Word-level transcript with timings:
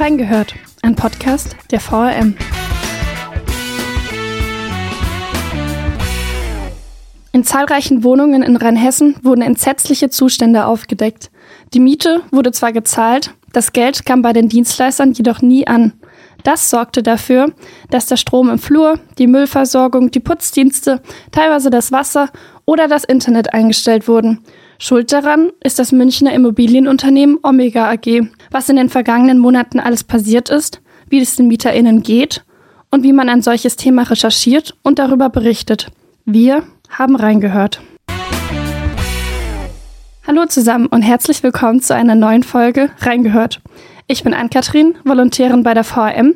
Reingehört, 0.00 0.54
ein 0.80 0.96
Podcast 0.96 1.56
der 1.70 1.78
VRM. 1.78 2.34
In 7.32 7.44
zahlreichen 7.44 8.02
Wohnungen 8.02 8.42
in 8.42 8.56
Rheinhessen 8.56 9.16
wurden 9.22 9.42
entsetzliche 9.42 10.08
Zustände 10.08 10.64
aufgedeckt. 10.64 11.30
Die 11.74 11.80
Miete 11.80 12.22
wurde 12.30 12.50
zwar 12.50 12.72
gezahlt, 12.72 13.34
das 13.52 13.74
Geld 13.74 14.06
kam 14.06 14.22
bei 14.22 14.32
den 14.32 14.48
Dienstleistern 14.48 15.12
jedoch 15.12 15.42
nie 15.42 15.66
an. 15.66 15.92
Das 16.44 16.70
sorgte 16.70 17.02
dafür, 17.02 17.52
dass 17.90 18.06
der 18.06 18.16
Strom 18.16 18.48
im 18.48 18.58
Flur, 18.58 18.98
die 19.18 19.26
Müllversorgung, 19.26 20.10
die 20.10 20.20
Putzdienste, 20.20 21.02
teilweise 21.30 21.68
das 21.68 21.92
Wasser 21.92 22.30
oder 22.64 22.88
das 22.88 23.04
Internet 23.04 23.52
eingestellt 23.52 24.08
wurden. 24.08 24.42
Schuld 24.78 25.12
daran 25.12 25.52
ist 25.62 25.78
das 25.78 25.92
Münchner 25.92 26.32
Immobilienunternehmen 26.32 27.38
Omega 27.42 27.90
AG. 27.90 28.30
Was 28.52 28.68
in 28.68 28.74
den 28.74 28.88
vergangenen 28.88 29.38
Monaten 29.38 29.78
alles 29.78 30.02
passiert 30.02 30.50
ist, 30.50 30.80
wie 31.08 31.20
es 31.20 31.36
den 31.36 31.46
MieterInnen 31.46 32.02
geht 32.02 32.44
und 32.90 33.04
wie 33.04 33.12
man 33.12 33.28
ein 33.28 33.42
solches 33.42 33.76
Thema 33.76 34.02
recherchiert 34.02 34.76
und 34.82 34.98
darüber 34.98 35.30
berichtet. 35.30 35.92
Wir 36.24 36.64
haben 36.88 37.14
reingehört. 37.14 37.80
Hallo 40.26 40.46
zusammen 40.46 40.86
und 40.86 41.02
herzlich 41.02 41.44
willkommen 41.44 41.80
zu 41.80 41.94
einer 41.94 42.16
neuen 42.16 42.42
Folge 42.42 42.90
Reingehört. 42.98 43.60
Ich 44.08 44.24
bin 44.24 44.34
Ann-Kathrin, 44.34 44.96
Volontärin 45.04 45.62
bei 45.62 45.72
der 45.72 45.84
VRM 45.84 46.34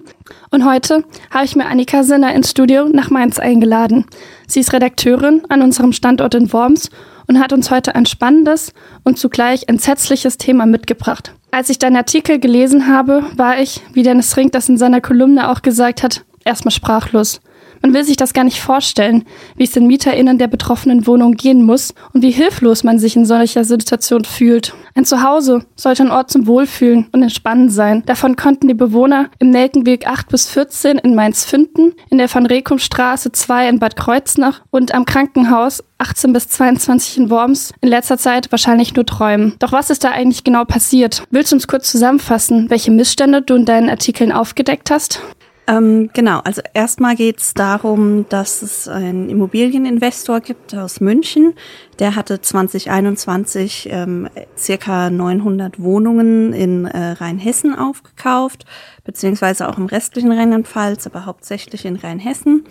und 0.50 0.64
heute 0.64 1.02
habe 1.32 1.44
ich 1.44 1.56
mir 1.56 1.66
Annika 1.66 2.04
Sinner 2.04 2.32
ins 2.32 2.52
Studio 2.52 2.88
nach 2.92 3.10
Mainz 3.10 3.40
eingeladen. 3.40 4.06
Sie 4.46 4.60
ist 4.60 4.72
Redakteurin 4.72 5.42
an 5.48 5.62
unserem 5.62 5.92
Standort 5.92 6.36
in 6.36 6.52
Worms 6.52 6.90
und 7.26 7.40
hat 7.40 7.52
uns 7.52 7.72
heute 7.72 7.96
ein 7.96 8.06
spannendes 8.06 8.72
und 9.02 9.18
zugleich 9.18 9.64
entsetzliches 9.66 10.38
Thema 10.38 10.66
mitgebracht. 10.66 11.34
Als 11.54 11.70
ich 11.70 11.78
deinen 11.78 11.94
Artikel 11.94 12.40
gelesen 12.40 12.88
habe, 12.88 13.22
war 13.36 13.60
ich, 13.60 13.80
wie 13.92 14.02
Dennis 14.02 14.36
Rink 14.36 14.50
das 14.50 14.68
in 14.68 14.76
seiner 14.76 15.00
Kolumne 15.00 15.52
auch 15.52 15.62
gesagt 15.62 16.02
hat, 16.02 16.24
erstmal 16.44 16.72
sprachlos. 16.72 17.40
Man 17.84 17.92
will 17.92 18.02
sich 18.02 18.16
das 18.16 18.32
gar 18.32 18.44
nicht 18.44 18.62
vorstellen, 18.62 19.26
wie 19.56 19.64
es 19.64 19.72
den 19.72 19.86
MieterInnen 19.86 20.38
der 20.38 20.46
betroffenen 20.46 21.06
Wohnung 21.06 21.34
gehen 21.34 21.62
muss 21.62 21.92
und 22.14 22.22
wie 22.22 22.30
hilflos 22.30 22.82
man 22.82 22.98
sich 22.98 23.14
in 23.14 23.26
solcher 23.26 23.62
Situation 23.62 24.24
fühlt. 24.24 24.72
Ein 24.94 25.04
Zuhause 25.04 25.66
sollte 25.76 26.04
ein 26.04 26.10
Ort 26.10 26.30
zum 26.30 26.46
Wohlfühlen 26.46 27.08
und 27.12 27.22
Entspannen 27.22 27.68
sein. 27.68 28.02
Davon 28.06 28.36
konnten 28.36 28.68
die 28.68 28.74
Bewohner 28.74 29.28
im 29.38 29.50
Nelkenweg 29.50 30.06
8 30.06 30.30
bis 30.30 30.48
14 30.48 30.96
in 30.96 31.14
Mainz 31.14 31.44
finden, 31.44 31.92
in 32.08 32.16
der 32.16 32.34
Van 32.34 32.46
Rekum 32.46 32.78
Straße 32.78 33.32
2 33.32 33.68
in 33.68 33.78
Bad 33.80 33.96
Kreuznach 33.96 34.62
und 34.70 34.94
am 34.94 35.04
Krankenhaus 35.04 35.84
18 35.98 36.32
bis 36.32 36.48
22 36.48 37.18
in 37.18 37.28
Worms 37.28 37.74
in 37.82 37.90
letzter 37.90 38.16
Zeit 38.16 38.50
wahrscheinlich 38.50 38.94
nur 38.94 39.04
träumen. 39.04 39.56
Doch 39.58 39.72
was 39.72 39.90
ist 39.90 40.04
da 40.04 40.10
eigentlich 40.10 40.42
genau 40.42 40.64
passiert? 40.64 41.24
Willst 41.30 41.52
du 41.52 41.56
uns 41.56 41.66
kurz 41.66 41.90
zusammenfassen, 41.90 42.70
welche 42.70 42.90
Missstände 42.90 43.42
du 43.42 43.56
in 43.56 43.66
deinen 43.66 43.90
Artikeln 43.90 44.32
aufgedeckt 44.32 44.90
hast? 44.90 45.20
Ähm, 45.66 46.10
genau, 46.12 46.40
also 46.40 46.60
erstmal 46.74 47.16
geht 47.16 47.38
es 47.38 47.54
darum, 47.54 48.26
dass 48.28 48.60
es 48.60 48.86
einen 48.86 49.30
Immobilieninvestor 49.30 50.40
gibt 50.40 50.74
aus 50.74 51.00
München. 51.00 51.54
Der 51.98 52.16
hatte 52.16 52.40
2021 52.42 53.88
ähm, 53.90 54.28
circa 54.58 55.08
900 55.08 55.80
Wohnungen 55.80 56.52
in 56.52 56.84
äh, 56.84 57.12
Rheinhessen 57.12 57.74
aufgekauft, 57.74 58.66
beziehungsweise 59.04 59.68
auch 59.68 59.78
im 59.78 59.86
restlichen 59.86 60.32
Rheinland-Pfalz, 60.32 61.06
aber 61.06 61.24
hauptsächlich 61.24 61.86
in 61.86 61.96
Rheinhessen. 61.96 62.64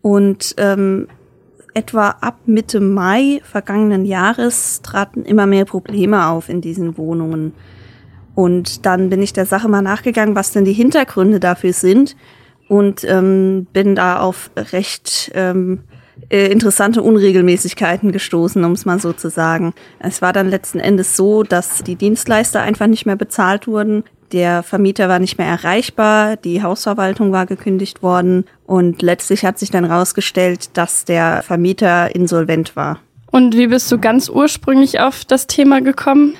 Und 0.00 0.54
ähm, 0.56 1.08
etwa 1.74 2.08
ab 2.20 2.38
Mitte 2.46 2.80
Mai 2.80 3.42
vergangenen 3.44 4.06
Jahres 4.06 4.80
traten 4.80 5.26
immer 5.26 5.44
mehr 5.44 5.66
Probleme 5.66 6.28
auf 6.28 6.48
in 6.48 6.62
diesen 6.62 6.96
Wohnungen. 6.96 7.52
Und 8.34 8.86
dann 8.86 9.10
bin 9.10 9.22
ich 9.22 9.32
der 9.32 9.46
Sache 9.46 9.68
mal 9.68 9.82
nachgegangen, 9.82 10.34
was 10.34 10.52
denn 10.52 10.64
die 10.64 10.72
Hintergründe 10.72 11.40
dafür 11.40 11.72
sind 11.72 12.16
und 12.68 13.04
ähm, 13.04 13.66
bin 13.72 13.96
da 13.96 14.20
auf 14.20 14.50
recht 14.56 15.32
ähm, 15.34 15.80
äh, 16.28 16.46
interessante 16.46 17.02
Unregelmäßigkeiten 17.02 18.12
gestoßen, 18.12 18.62
um 18.64 18.72
es 18.72 18.84
mal 18.84 19.00
so 19.00 19.12
zu 19.12 19.30
sagen. 19.30 19.74
Es 19.98 20.22
war 20.22 20.32
dann 20.32 20.48
letzten 20.48 20.78
Endes 20.78 21.16
so, 21.16 21.42
dass 21.42 21.82
die 21.82 21.96
Dienstleister 21.96 22.62
einfach 22.62 22.86
nicht 22.86 23.06
mehr 23.06 23.16
bezahlt 23.16 23.66
wurden. 23.66 24.04
Der 24.32 24.62
Vermieter 24.62 25.08
war 25.08 25.18
nicht 25.18 25.38
mehr 25.38 25.48
erreichbar, 25.48 26.36
die 26.36 26.62
Hausverwaltung 26.62 27.32
war 27.32 27.46
gekündigt 27.46 28.02
worden 28.02 28.44
und 28.64 29.02
letztlich 29.02 29.44
hat 29.44 29.58
sich 29.58 29.72
dann 29.72 29.86
herausgestellt, 29.86 30.70
dass 30.74 31.04
der 31.04 31.42
Vermieter 31.42 32.14
insolvent 32.14 32.76
war. 32.76 33.00
Und 33.32 33.56
wie 33.56 33.66
bist 33.66 33.90
du 33.90 33.98
ganz 33.98 34.28
ursprünglich 34.28 35.00
auf 35.00 35.24
das 35.24 35.48
Thema 35.48 35.80
gekommen? 35.80 36.34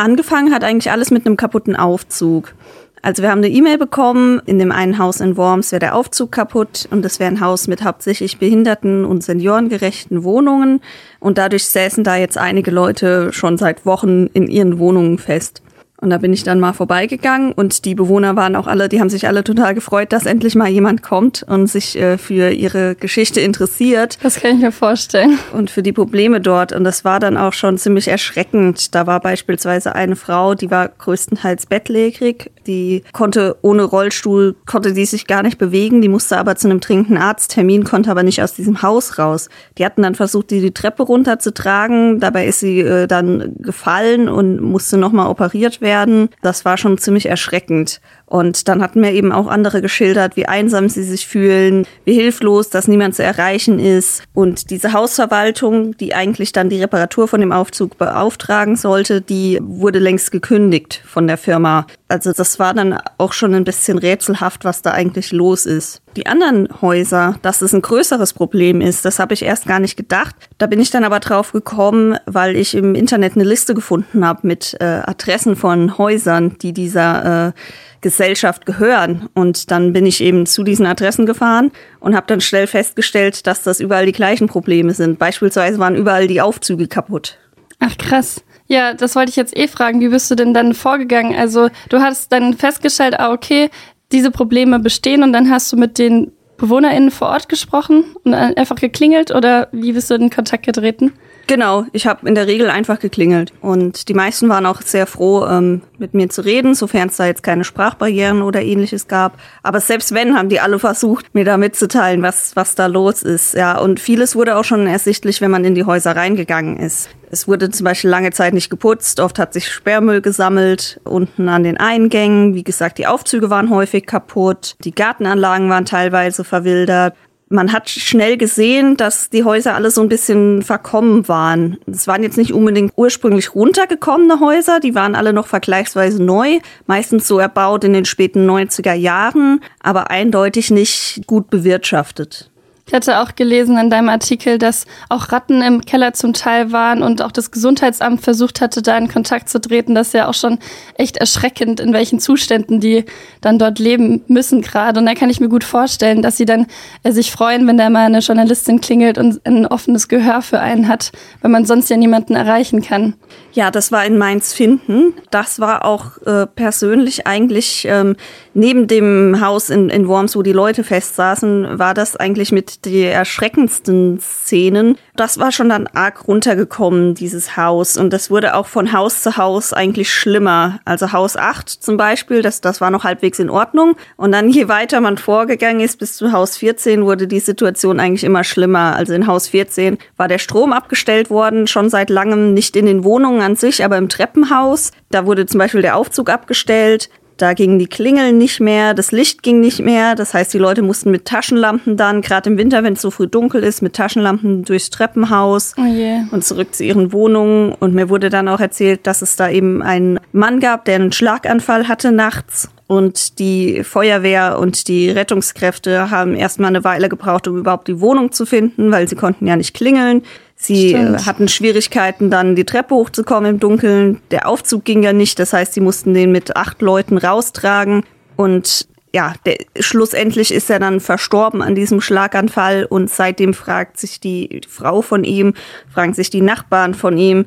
Angefangen 0.00 0.54
hat 0.54 0.62
eigentlich 0.62 0.92
alles 0.92 1.10
mit 1.10 1.26
einem 1.26 1.36
kaputten 1.36 1.74
Aufzug. 1.74 2.54
Also 3.02 3.20
wir 3.20 3.32
haben 3.32 3.38
eine 3.38 3.48
E-Mail 3.48 3.78
bekommen, 3.78 4.40
in 4.46 4.60
dem 4.60 4.70
einen 4.70 4.98
Haus 4.98 5.20
in 5.20 5.36
Worms 5.36 5.72
wäre 5.72 5.80
der 5.80 5.96
Aufzug 5.96 6.30
kaputt 6.30 6.86
und 6.92 7.04
das 7.04 7.18
wäre 7.18 7.32
ein 7.32 7.40
Haus 7.40 7.66
mit 7.66 7.82
hauptsächlich 7.82 8.38
behinderten 8.38 9.04
und 9.04 9.24
seniorengerechten 9.24 10.22
Wohnungen 10.22 10.80
und 11.18 11.36
dadurch 11.36 11.66
säßen 11.66 12.04
da 12.04 12.14
jetzt 12.14 12.38
einige 12.38 12.70
Leute 12.70 13.32
schon 13.32 13.58
seit 13.58 13.86
Wochen 13.86 14.28
in 14.34 14.46
ihren 14.46 14.78
Wohnungen 14.78 15.18
fest. 15.18 15.62
Und 16.00 16.10
da 16.10 16.18
bin 16.18 16.32
ich 16.32 16.44
dann 16.44 16.60
mal 16.60 16.74
vorbeigegangen 16.74 17.52
und 17.52 17.84
die 17.84 17.96
Bewohner 17.96 18.36
waren 18.36 18.54
auch 18.54 18.68
alle, 18.68 18.88
die 18.88 19.00
haben 19.00 19.10
sich 19.10 19.26
alle 19.26 19.42
total 19.42 19.74
gefreut, 19.74 20.12
dass 20.12 20.26
endlich 20.26 20.54
mal 20.54 20.68
jemand 20.68 21.02
kommt 21.02 21.42
und 21.42 21.66
sich 21.66 21.98
äh, 21.98 22.18
für 22.18 22.50
ihre 22.50 22.94
Geschichte 22.94 23.40
interessiert. 23.40 24.16
Das 24.22 24.40
kann 24.40 24.56
ich 24.56 24.62
mir 24.62 24.70
vorstellen. 24.70 25.38
Und 25.52 25.70
für 25.70 25.82
die 25.82 25.92
Probleme 25.92 26.40
dort. 26.40 26.72
Und 26.72 26.84
das 26.84 27.04
war 27.04 27.18
dann 27.18 27.36
auch 27.36 27.52
schon 27.52 27.78
ziemlich 27.78 28.06
erschreckend. 28.06 28.94
Da 28.94 29.08
war 29.08 29.18
beispielsweise 29.18 29.96
eine 29.96 30.14
Frau, 30.14 30.54
die 30.54 30.70
war 30.70 30.88
größtenteils 30.88 31.66
bettlägerig. 31.66 32.52
Die 32.68 33.02
konnte 33.12 33.56
ohne 33.62 33.82
Rollstuhl, 33.82 34.54
konnte 34.66 34.92
die 34.92 35.04
sich 35.04 35.26
gar 35.26 35.42
nicht 35.42 35.58
bewegen. 35.58 36.00
Die 36.00 36.08
musste 36.08 36.38
aber 36.38 36.54
zu 36.54 36.68
einem 36.68 36.78
dringenden 36.78 37.16
Arzttermin, 37.16 37.82
konnte 37.82 38.10
aber 38.10 38.22
nicht 38.22 38.40
aus 38.40 38.54
diesem 38.54 38.82
Haus 38.82 39.18
raus. 39.18 39.48
Die 39.78 39.84
hatten 39.84 40.02
dann 40.02 40.14
versucht, 40.14 40.52
die 40.52 40.60
die 40.60 40.72
Treppe 40.72 41.02
runterzutragen. 41.02 42.20
Dabei 42.20 42.46
ist 42.46 42.60
sie 42.60 42.80
äh, 42.80 43.08
dann 43.08 43.54
gefallen 43.58 44.28
und 44.28 44.60
musste 44.60 44.96
nochmal 44.96 45.26
operiert 45.28 45.80
werden 45.80 45.87
werden. 45.88 46.28
Das 46.42 46.66
war 46.66 46.76
schon 46.76 46.98
ziemlich 46.98 47.26
erschreckend. 47.26 48.00
Und 48.28 48.68
dann 48.68 48.82
hatten 48.82 49.00
mir 49.00 49.12
eben 49.12 49.32
auch 49.32 49.46
andere 49.46 49.80
geschildert, 49.80 50.36
wie 50.36 50.46
einsam 50.46 50.88
sie 50.88 51.02
sich 51.02 51.26
fühlen, 51.26 51.86
wie 52.04 52.12
hilflos, 52.12 52.68
dass 52.68 52.86
niemand 52.86 53.14
zu 53.14 53.22
erreichen 53.22 53.78
ist. 53.78 54.22
Und 54.34 54.70
diese 54.70 54.92
Hausverwaltung, 54.92 55.96
die 55.96 56.14
eigentlich 56.14 56.52
dann 56.52 56.68
die 56.68 56.80
Reparatur 56.80 57.26
von 57.26 57.40
dem 57.40 57.52
Aufzug 57.52 57.96
beauftragen 57.96 58.76
sollte, 58.76 59.22
die 59.22 59.58
wurde 59.62 59.98
längst 59.98 60.30
gekündigt 60.30 61.02
von 61.06 61.26
der 61.26 61.38
Firma. 61.38 61.86
Also 62.08 62.32
das 62.32 62.58
war 62.58 62.74
dann 62.74 62.98
auch 63.16 63.32
schon 63.32 63.54
ein 63.54 63.64
bisschen 63.64 63.96
rätselhaft, 63.96 64.64
was 64.64 64.82
da 64.82 64.90
eigentlich 64.90 65.32
los 65.32 65.64
ist. 65.64 66.02
Die 66.16 66.26
anderen 66.26 66.68
Häuser, 66.82 67.36
dass 67.42 67.62
es 67.62 67.72
ein 67.72 67.82
größeres 67.82 68.32
Problem 68.32 68.80
ist, 68.80 69.04
das 69.04 69.18
habe 69.18 69.34
ich 69.34 69.42
erst 69.42 69.66
gar 69.66 69.78
nicht 69.78 69.96
gedacht. 69.96 70.34
Da 70.58 70.66
bin 70.66 70.80
ich 70.80 70.90
dann 70.90 71.04
aber 71.04 71.20
drauf 71.20 71.52
gekommen, 71.52 72.16
weil 72.26 72.56
ich 72.56 72.74
im 72.74 72.94
Internet 72.94 73.34
eine 73.34 73.44
Liste 73.44 73.74
gefunden 73.74 74.26
habe 74.26 74.46
mit 74.46 74.76
äh, 74.80 74.84
Adressen 74.84 75.54
von 75.54 75.96
Häusern, 75.96 76.56
die 76.60 76.72
dieser 76.72 77.48
äh, 77.48 77.52
Gesellschaft 78.00 78.66
gehören. 78.66 79.28
Und 79.34 79.70
dann 79.70 79.92
bin 79.92 80.06
ich 80.06 80.20
eben 80.20 80.46
zu 80.46 80.62
diesen 80.62 80.86
Adressen 80.86 81.26
gefahren 81.26 81.72
und 82.00 82.14
habe 82.14 82.26
dann 82.26 82.40
schnell 82.40 82.66
festgestellt, 82.66 83.46
dass 83.46 83.62
das 83.62 83.80
überall 83.80 84.06
die 84.06 84.12
gleichen 84.12 84.48
Probleme 84.48 84.94
sind. 84.94 85.18
Beispielsweise 85.18 85.78
waren 85.78 85.96
überall 85.96 86.26
die 86.26 86.40
Aufzüge 86.40 86.88
kaputt. 86.88 87.38
Ach 87.80 87.96
krass. 87.96 88.42
Ja, 88.66 88.94
das 88.94 89.16
wollte 89.16 89.30
ich 89.30 89.36
jetzt 89.36 89.56
eh 89.56 89.68
fragen. 89.68 90.00
Wie 90.00 90.08
bist 90.08 90.30
du 90.30 90.34
denn 90.34 90.52
dann 90.52 90.74
vorgegangen? 90.74 91.36
Also 91.36 91.68
du 91.88 92.00
hast 92.00 92.32
dann 92.32 92.54
festgestellt, 92.54 93.18
ah 93.18 93.32
okay, 93.32 93.70
diese 94.12 94.30
Probleme 94.30 94.78
bestehen 94.78 95.22
und 95.22 95.32
dann 95.32 95.50
hast 95.50 95.72
du 95.72 95.76
mit 95.76 95.98
den 95.98 96.32
BewohnerInnen 96.58 97.10
vor 97.10 97.28
Ort 97.28 97.48
gesprochen 97.48 98.04
und 98.24 98.34
einfach 98.34 98.76
geklingelt 98.76 99.30
oder 99.30 99.68
wie 99.72 99.92
bist 99.92 100.10
du 100.10 100.14
in 100.14 100.28
Kontakt 100.28 100.66
getreten? 100.66 101.12
Genau, 101.48 101.86
ich 101.92 102.06
habe 102.06 102.28
in 102.28 102.34
der 102.34 102.46
Regel 102.46 102.68
einfach 102.68 102.98
geklingelt 102.98 103.54
und 103.62 104.10
die 104.10 104.14
meisten 104.14 104.50
waren 104.50 104.66
auch 104.66 104.82
sehr 104.82 105.06
froh, 105.06 105.46
ähm, 105.46 105.80
mit 105.96 106.12
mir 106.12 106.28
zu 106.28 106.44
reden, 106.44 106.74
sofern 106.74 107.08
es 107.08 107.16
da 107.16 107.24
jetzt 107.24 107.42
keine 107.42 107.64
Sprachbarrieren 107.64 108.42
oder 108.42 108.60
ähnliches 108.60 109.08
gab. 109.08 109.38
Aber 109.62 109.80
selbst 109.80 110.12
wenn, 110.12 110.36
haben 110.36 110.50
die 110.50 110.60
alle 110.60 110.78
versucht, 110.78 111.34
mir 111.34 111.46
da 111.46 111.56
mitzuteilen, 111.56 112.20
was, 112.20 112.54
was 112.54 112.74
da 112.74 112.84
los 112.84 113.22
ist. 113.22 113.54
Ja, 113.54 113.78
und 113.78 113.98
vieles 113.98 114.36
wurde 114.36 114.56
auch 114.56 114.64
schon 114.64 114.86
ersichtlich, 114.86 115.40
wenn 115.40 115.50
man 115.50 115.64
in 115.64 115.74
die 115.74 115.84
Häuser 115.84 116.14
reingegangen 116.14 116.78
ist. 116.78 117.08
Es 117.30 117.48
wurde 117.48 117.70
zum 117.70 117.84
Beispiel 117.84 118.10
lange 118.10 118.30
Zeit 118.30 118.52
nicht 118.52 118.68
geputzt, 118.68 119.18
oft 119.18 119.38
hat 119.38 119.54
sich 119.54 119.72
Sperrmüll 119.72 120.20
gesammelt 120.20 121.00
unten 121.04 121.48
an 121.48 121.62
den 121.62 121.78
Eingängen. 121.78 122.54
Wie 122.54 122.64
gesagt, 122.64 122.98
die 122.98 123.06
Aufzüge 123.06 123.48
waren 123.48 123.70
häufig 123.70 124.04
kaputt, 124.04 124.76
die 124.84 124.94
Gartenanlagen 124.94 125.70
waren 125.70 125.86
teilweise 125.86 126.44
verwildert 126.44 127.14
man 127.48 127.72
hat 127.72 127.88
schnell 127.88 128.36
gesehen, 128.36 128.96
dass 128.96 129.30
die 129.30 129.44
Häuser 129.44 129.74
alle 129.74 129.90
so 129.90 130.02
ein 130.02 130.08
bisschen 130.08 130.62
verkommen 130.62 131.28
waren. 131.28 131.78
Es 131.86 132.06
waren 132.06 132.22
jetzt 132.22 132.36
nicht 132.36 132.52
unbedingt 132.52 132.92
ursprünglich 132.96 133.54
runtergekommene 133.54 134.40
Häuser, 134.40 134.80
die 134.80 134.94
waren 134.94 135.14
alle 135.14 135.32
noch 135.32 135.46
vergleichsweise 135.46 136.22
neu, 136.22 136.58
meistens 136.86 137.26
so 137.26 137.38
erbaut 137.38 137.84
in 137.84 137.92
den 137.92 138.04
späten 138.04 138.48
90er 138.48 138.94
Jahren, 138.94 139.60
aber 139.80 140.10
eindeutig 140.10 140.70
nicht 140.70 141.22
gut 141.26 141.50
bewirtschaftet. 141.50 142.50
Ich 142.88 142.94
hatte 142.94 143.20
auch 143.20 143.34
gelesen 143.36 143.76
in 143.76 143.90
deinem 143.90 144.08
Artikel, 144.08 144.56
dass 144.56 144.86
auch 145.10 145.30
Ratten 145.30 145.60
im 145.60 145.82
Keller 145.82 146.14
zum 146.14 146.32
Teil 146.32 146.72
waren 146.72 147.02
und 147.02 147.20
auch 147.20 147.32
das 147.32 147.50
Gesundheitsamt 147.50 148.22
versucht 148.22 148.62
hatte, 148.62 148.80
da 148.80 148.96
in 148.96 149.08
Kontakt 149.08 149.50
zu 149.50 149.60
treten. 149.60 149.94
Das 149.94 150.08
ist 150.08 150.12
ja 150.14 150.26
auch 150.26 150.32
schon 150.32 150.58
echt 150.94 151.18
erschreckend, 151.18 151.80
in 151.80 151.92
welchen 151.92 152.18
Zuständen 152.18 152.80
die 152.80 153.04
dann 153.42 153.58
dort 153.58 153.78
leben 153.78 154.24
müssen 154.28 154.62
gerade. 154.62 155.00
Und 155.00 155.04
da 155.04 155.12
kann 155.12 155.28
ich 155.28 155.38
mir 155.38 155.50
gut 155.50 155.64
vorstellen, 155.64 156.22
dass 156.22 156.38
sie 156.38 156.46
dann 156.46 156.66
äh, 157.02 157.12
sich 157.12 157.30
freuen, 157.30 157.66
wenn 157.66 157.76
da 157.76 157.90
mal 157.90 158.06
eine 158.06 158.20
Journalistin 158.20 158.80
klingelt 158.80 159.18
und 159.18 159.46
ein 159.46 159.66
offenes 159.66 160.08
Gehör 160.08 160.40
für 160.40 160.60
einen 160.60 160.88
hat, 160.88 161.12
weil 161.42 161.50
man 161.50 161.66
sonst 161.66 161.90
ja 161.90 161.98
niemanden 161.98 162.36
erreichen 162.36 162.80
kann. 162.80 163.16
Ja, 163.52 163.70
das 163.70 163.92
war 163.92 164.06
in 164.06 164.16
Mainz 164.16 164.54
finden. 164.54 165.12
Das 165.30 165.60
war 165.60 165.84
auch 165.84 166.22
äh, 166.24 166.46
persönlich 166.46 167.26
eigentlich 167.26 167.86
ähm, 167.86 168.16
neben 168.54 168.86
dem 168.86 169.42
Haus 169.42 169.68
in, 169.68 169.90
in 169.90 170.08
Worms, 170.08 170.36
wo 170.36 170.42
die 170.42 170.52
Leute 170.52 170.84
festsaßen, 170.84 171.78
war 171.78 171.92
das 171.92 172.16
eigentlich 172.16 172.50
mit 172.50 172.77
die 172.84 173.02
erschreckendsten 173.02 174.20
Szenen. 174.20 174.96
Das 175.16 175.38
war 175.38 175.52
schon 175.52 175.68
dann 175.68 175.86
arg 175.88 176.28
runtergekommen, 176.28 177.14
dieses 177.14 177.56
Haus. 177.56 177.96
Und 177.96 178.12
das 178.12 178.30
wurde 178.30 178.54
auch 178.54 178.66
von 178.66 178.92
Haus 178.92 179.22
zu 179.22 179.36
Haus 179.36 179.72
eigentlich 179.72 180.12
schlimmer. 180.12 180.80
Also 180.84 181.12
Haus 181.12 181.36
8 181.36 181.68
zum 181.68 181.96
Beispiel, 181.96 182.42
das, 182.42 182.60
das 182.60 182.80
war 182.80 182.90
noch 182.90 183.04
halbwegs 183.04 183.38
in 183.38 183.50
Ordnung. 183.50 183.96
Und 184.16 184.32
dann 184.32 184.48
je 184.48 184.68
weiter 184.68 185.00
man 185.00 185.18
vorgegangen 185.18 185.80
ist, 185.80 185.98
bis 185.98 186.16
zu 186.16 186.32
Haus 186.32 186.56
14, 186.56 187.04
wurde 187.04 187.26
die 187.26 187.40
Situation 187.40 188.00
eigentlich 188.00 188.24
immer 188.24 188.44
schlimmer. 188.44 188.96
Also 188.96 189.12
in 189.12 189.26
Haus 189.26 189.48
14 189.48 189.98
war 190.16 190.28
der 190.28 190.38
Strom 190.38 190.72
abgestellt 190.72 191.30
worden, 191.30 191.66
schon 191.66 191.90
seit 191.90 192.10
langem 192.10 192.54
nicht 192.54 192.76
in 192.76 192.86
den 192.86 193.04
Wohnungen 193.04 193.42
an 193.42 193.56
sich, 193.56 193.84
aber 193.84 193.98
im 193.98 194.08
Treppenhaus. 194.08 194.92
Da 195.10 195.26
wurde 195.26 195.46
zum 195.46 195.58
Beispiel 195.58 195.82
der 195.82 195.96
Aufzug 195.96 196.30
abgestellt. 196.30 197.10
Da 197.38 197.54
gingen 197.54 197.78
die 197.78 197.86
Klingeln 197.86 198.36
nicht 198.36 198.58
mehr, 198.58 198.94
das 198.94 199.12
Licht 199.12 199.44
ging 199.44 199.60
nicht 199.60 199.80
mehr. 199.80 200.16
Das 200.16 200.34
heißt, 200.34 200.52
die 200.52 200.58
Leute 200.58 200.82
mussten 200.82 201.12
mit 201.12 201.24
Taschenlampen 201.24 201.96
dann, 201.96 202.20
gerade 202.20 202.50
im 202.50 202.58
Winter, 202.58 202.82
wenn 202.82 202.94
es 202.94 203.00
so 203.00 203.12
früh 203.12 203.28
dunkel 203.28 203.62
ist, 203.62 203.80
mit 203.80 203.94
Taschenlampen 203.94 204.64
durchs 204.64 204.90
Treppenhaus 204.90 205.74
oh 205.78 205.84
yeah. 205.84 206.26
und 206.32 206.44
zurück 206.44 206.74
zu 206.74 206.84
ihren 206.84 207.12
Wohnungen. 207.12 207.72
Und 207.72 207.94
mir 207.94 208.08
wurde 208.08 208.28
dann 208.28 208.48
auch 208.48 208.60
erzählt, 208.60 209.06
dass 209.06 209.22
es 209.22 209.36
da 209.36 209.48
eben 209.48 209.82
einen 209.82 210.18
Mann 210.32 210.58
gab, 210.58 210.84
der 210.84 210.96
einen 210.96 211.12
Schlaganfall 211.12 211.86
hatte 211.86 212.10
nachts. 212.10 212.68
Und 212.88 213.38
die 213.38 213.84
Feuerwehr 213.84 214.58
und 214.58 214.88
die 214.88 215.10
Rettungskräfte 215.10 216.10
haben 216.10 216.34
erstmal 216.34 216.70
eine 216.70 216.84
Weile 216.84 217.08
gebraucht, 217.08 217.46
um 217.46 217.56
überhaupt 217.58 217.86
die 217.86 218.00
Wohnung 218.00 218.32
zu 218.32 218.46
finden, 218.46 218.90
weil 218.90 219.06
sie 219.06 219.14
konnten 219.14 219.46
ja 219.46 219.56
nicht 219.56 219.74
klingeln. 219.74 220.22
Sie 220.60 220.92
äh, 220.92 220.98
Stimmt. 220.98 221.26
hatten 221.26 221.48
Schwierigkeiten, 221.48 222.30
dann 222.30 222.56
die 222.56 222.64
Treppe 222.64 222.94
hochzukommen 222.94 223.54
im 223.54 223.60
Dunkeln. 223.60 224.20
Der 224.30 224.48
Aufzug 224.48 224.84
ging 224.84 225.02
ja 225.02 225.12
nicht, 225.12 225.38
das 225.38 225.52
heißt, 225.52 225.72
sie 225.72 225.80
mussten 225.80 226.14
den 226.14 226.32
mit 226.32 226.56
acht 226.56 226.82
Leuten 226.82 227.16
raustragen. 227.16 228.02
Und 228.36 228.88
ja, 229.14 229.34
der, 229.46 229.58
schlussendlich 229.78 230.52
ist 230.52 230.68
er 230.68 230.80
dann 230.80 231.00
verstorben 231.00 231.62
an 231.62 231.76
diesem 231.76 232.00
Schlaganfall 232.00 232.84
und 232.84 233.08
seitdem 233.08 233.54
fragt 233.54 233.98
sich 233.98 234.20
die 234.20 234.60
Frau 234.68 235.00
von 235.00 235.24
ihm, 235.24 235.54
fragen 235.92 236.12
sich 236.12 236.28
die 236.28 236.42
Nachbarn 236.42 236.92
von 236.92 237.16
ihm, 237.16 237.46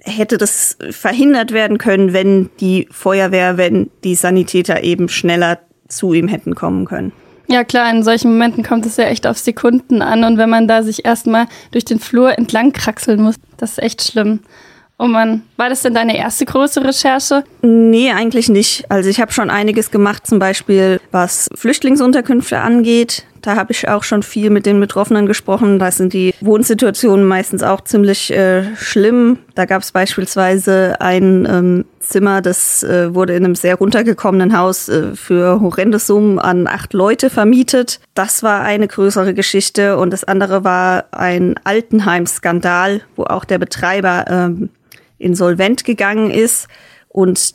hätte 0.00 0.36
das 0.36 0.76
verhindert 0.90 1.52
werden 1.52 1.78
können, 1.78 2.12
wenn 2.12 2.50
die 2.60 2.88
Feuerwehr, 2.90 3.56
wenn 3.56 3.90
die 4.04 4.16
Sanitäter 4.16 4.82
eben 4.82 5.08
schneller 5.08 5.60
zu 5.88 6.12
ihm 6.12 6.28
hätten 6.28 6.54
kommen 6.54 6.84
können. 6.84 7.12
Ja 7.50 7.64
klar, 7.64 7.90
in 7.90 8.02
solchen 8.02 8.30
Momenten 8.30 8.62
kommt 8.62 8.84
es 8.84 8.98
ja 8.98 9.04
echt 9.04 9.26
auf 9.26 9.38
Sekunden 9.38 10.02
an 10.02 10.22
und 10.24 10.36
wenn 10.36 10.50
man 10.50 10.68
da 10.68 10.82
sich 10.82 11.06
erstmal 11.06 11.46
durch 11.72 11.86
den 11.86 11.98
Flur 11.98 12.36
entlang 12.36 12.72
kraxeln 12.72 13.22
muss, 13.22 13.36
das 13.56 13.72
ist 13.72 13.82
echt 13.82 14.02
schlimm. 14.02 14.40
Oh 15.00 15.06
Mann, 15.06 15.42
war 15.56 15.68
das 15.68 15.82
denn 15.82 15.94
deine 15.94 16.18
erste 16.18 16.44
große 16.44 16.84
Recherche? 16.84 17.44
Nee, 17.62 18.10
eigentlich 18.10 18.48
nicht. 18.48 18.90
Also 18.90 19.08
ich 19.08 19.20
habe 19.20 19.32
schon 19.32 19.48
einiges 19.48 19.92
gemacht, 19.92 20.26
zum 20.26 20.40
Beispiel 20.40 21.00
was 21.12 21.48
Flüchtlingsunterkünfte 21.54 22.58
angeht. 22.58 23.24
Da 23.40 23.54
habe 23.54 23.70
ich 23.70 23.88
auch 23.88 24.02
schon 24.02 24.24
viel 24.24 24.50
mit 24.50 24.66
den 24.66 24.80
Betroffenen 24.80 25.26
gesprochen. 25.26 25.78
Da 25.78 25.92
sind 25.92 26.12
die 26.12 26.34
Wohnsituationen 26.40 27.24
meistens 27.24 27.62
auch 27.62 27.82
ziemlich 27.82 28.32
äh, 28.32 28.74
schlimm. 28.74 29.38
Da 29.54 29.66
gab 29.66 29.82
es 29.82 29.92
beispielsweise 29.92 30.96
ein 31.00 31.46
ähm, 31.48 31.84
Zimmer, 32.08 32.40
das 32.40 32.82
äh, 32.82 33.14
wurde 33.14 33.34
in 33.34 33.44
einem 33.44 33.54
sehr 33.54 33.76
runtergekommenen 33.76 34.56
Haus 34.56 34.88
äh, 34.88 35.14
für 35.14 35.60
horrende 35.60 35.98
Summen 35.98 36.38
an 36.38 36.66
acht 36.66 36.94
Leute 36.94 37.28
vermietet. 37.28 38.00
Das 38.14 38.42
war 38.42 38.62
eine 38.62 38.88
größere 38.88 39.34
Geschichte. 39.34 39.98
Und 39.98 40.12
das 40.12 40.24
andere 40.24 40.64
war 40.64 41.04
ein 41.10 41.54
Altenheim-Skandal, 41.64 43.02
wo 43.14 43.24
auch 43.24 43.44
der 43.44 43.58
Betreiber 43.58 44.24
ähm, 44.28 44.70
insolvent 45.18 45.84
gegangen 45.84 46.30
ist 46.30 46.68
und 47.08 47.54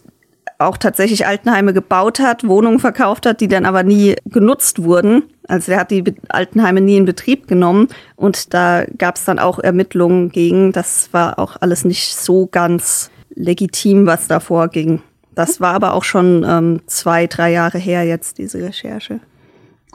auch 0.59 0.77
tatsächlich 0.77 1.25
Altenheime 1.25 1.73
gebaut 1.73 2.19
hat, 2.19 2.47
Wohnungen 2.47 2.79
verkauft 2.79 3.25
hat, 3.25 3.41
die 3.41 3.47
dann 3.47 3.65
aber 3.65 3.83
nie 3.83 4.15
genutzt 4.25 4.83
wurden. 4.83 5.23
Also 5.47 5.73
er 5.73 5.79
hat 5.79 5.91
die 5.91 6.03
Altenheime 6.29 6.79
nie 6.79 6.97
in 6.97 7.05
Betrieb 7.05 7.47
genommen 7.47 7.87
und 8.15 8.53
da 8.53 8.85
gab 8.97 9.15
es 9.15 9.25
dann 9.25 9.39
auch 9.39 9.59
Ermittlungen 9.59 10.29
gegen. 10.29 10.71
Das 10.71 11.09
war 11.11 11.39
auch 11.39 11.57
alles 11.59 11.85
nicht 11.85 12.15
so 12.15 12.47
ganz 12.47 13.09
legitim, 13.35 14.05
was 14.05 14.27
da 14.27 14.39
vorging. 14.39 15.01
Das 15.35 15.59
war 15.61 15.73
aber 15.73 15.93
auch 15.93 16.03
schon 16.03 16.45
ähm, 16.47 16.81
zwei, 16.85 17.27
drei 17.27 17.51
Jahre 17.51 17.77
her 17.77 18.03
jetzt, 18.03 18.37
diese 18.37 18.61
Recherche. 18.63 19.19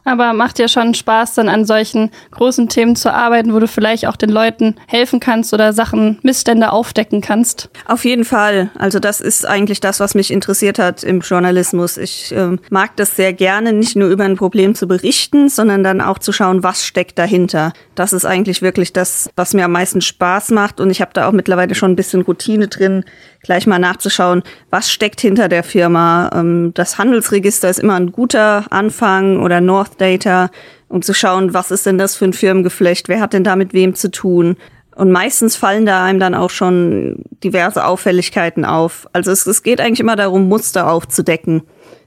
Aber 0.05 0.33
macht 0.33 0.59
ja 0.59 0.69
schon 0.69 0.95
Spaß, 0.95 1.35
dann 1.35 1.49
an 1.49 1.65
solchen 1.65 2.11
großen 2.31 2.69
Themen 2.69 2.97
zu 2.97 3.13
arbeiten, 3.13 3.55
wo 3.55 3.59
du 3.59 3.69
vielleicht 3.69 4.07
auch 4.07 4.17
den 4.17 4.31
Leuten 4.31 4.77
helfen 4.87 5.21
kannst 5.21 5.53
oder 5.55 5.73
Sachen, 5.73 6.19
Missstände 6.23 6.73
aufdecken 6.73 7.21
kannst. 7.21 7.69
Auf 7.87 8.05
jeden 8.05 8.25
Fall. 8.25 8.71
Also 8.79 8.99
das 8.99 9.21
ist 9.21 9.47
eigentlich 9.47 9.81
das, 9.81 10.01
was 10.01 10.15
mich 10.15 10.31
interessiert 10.31 10.79
hat 10.79 11.03
im 11.05 11.21
Journalismus. 11.21 11.97
Ich 11.97 12.33
äh, 12.33 12.57
mag 12.71 12.97
das 12.97 13.17
sehr 13.17 13.33
gerne, 13.33 13.73
nicht 13.73 13.97
nur 13.97 14.09
über 14.09 14.25
ein 14.25 14.37
Problem 14.37 14.75
zu 14.75 14.87
berichten, 14.89 15.49
sondern 15.49 15.83
dann 15.83 16.01
auch 16.01 16.19
zu 16.19 16.33
schauen, 16.33 16.63
was 16.63 16.85
steckt 16.85 17.19
dahinter. 17.19 17.73
Das 17.95 18.13
ist 18.13 18.25
eigentlich 18.25 18.63
wirklich 18.63 18.93
das, 18.93 19.31
was 19.37 19.55
mir 19.55 19.65
am 19.65 19.73
meisten 19.73 20.01
Spaß 20.01 20.51
macht. 20.51 20.81
Und 20.81 20.91
ich 20.91 21.01
habe 21.01 21.13
da 21.15 21.29
auch 21.29 21.33
mittlerweile 21.33 21.75
schon 21.75 21.93
ein 21.93 21.97
bisschen 21.97 22.23
Routine 22.23 22.69
drin, 22.69 23.05
gleich 23.43 23.67
mal 23.67 23.79
nachzuschauen, 23.79 24.43
was 24.71 24.91
steckt 24.91 25.21
hinter 25.21 25.49
der 25.49 25.63
Firma. 25.63 26.31
Ähm, 26.35 26.73
das 26.75 26.99
Handelsregister 26.99 27.69
ist 27.69 27.79
immer 27.79 27.95
ein 27.95 28.13
guter 28.13 28.67
Anfang 28.71 29.41
oder 29.41 29.61
North 29.61 29.88
Data, 29.97 30.51
um 30.89 31.03
zu 31.03 31.15
schauen, 31.15 31.55
was 31.55 31.71
ist 31.71 31.87
denn 31.87 31.99
das 31.99 32.17
für 32.17 32.25
ein 32.25 32.33
Firmengeflecht, 32.33 33.09
wer 33.09 33.21
hat 33.21 33.33
denn 33.33 33.45
da 33.45 33.57
mit 33.57 33.73
wem 33.73 33.95
zu 33.95 34.11
tun. 34.11 34.57
Und 34.95 35.13
meistens 35.13 35.55
fallen 35.55 35.87
da 35.87 36.05
einem 36.05 36.19
dann 36.19 36.35
auch 36.35 36.51
schon 36.51 37.23
diverse 37.45 37.85
Auffälligkeiten 37.85 38.65
auf. 38.65 39.07
Also 39.13 39.31
es, 39.31 39.47
es 39.47 39.63
geht 39.63 39.81
eigentlich 39.81 40.01
immer 40.01 40.17
darum, 40.17 40.49
Muster 40.49 40.91
aufzudecken. 40.91 41.63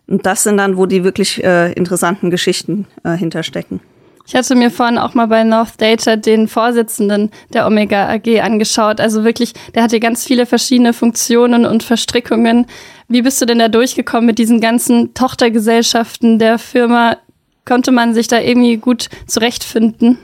Und 0.08 0.26
das 0.26 0.44
sind 0.44 0.58
dann, 0.58 0.76
wo 0.76 0.86
die 0.86 1.06
wirklich 1.06 1.42
äh, 1.42 1.72
interessanten 1.72 2.30
Geschichten 2.30 2.86
äh, 3.06 3.16
hinterstecken. 3.16 3.80
Ich 4.28 4.36
hatte 4.36 4.56
mir 4.56 4.72
vorhin 4.72 4.98
auch 4.98 5.14
mal 5.14 5.28
bei 5.28 5.44
North 5.44 5.82
Data 5.82 6.16
den 6.16 6.48
Vorsitzenden 6.48 7.32
der 7.54 7.66
Omega 7.66 8.10
AG 8.10 8.42
angeschaut. 8.42 9.00
Also 9.00 9.24
wirklich, 9.24 9.54
der 9.74 9.84
hatte 9.84 10.00
ganz 10.00 10.26
viele 10.26 10.46
verschiedene 10.46 10.94
Funktionen 10.94 11.66
und 11.66 11.84
Verstrickungen. 11.84 12.68
Wie 13.08 13.22
bist 13.22 13.42
du 13.42 13.46
denn 13.46 13.60
da 13.60 13.68
durchgekommen 13.68 14.26
mit 14.26 14.38
diesen 14.38 14.62
ganzen 14.62 15.14
Tochtergesellschaften 15.14 16.40
der 16.40 16.60
Firma? 16.60 17.18
Konnte 17.66 17.92
man 17.92 18.14
sich 18.14 18.28
da 18.28 18.40
irgendwie 18.40 18.78
gut 18.78 19.10
zurechtfinden? 19.28 20.18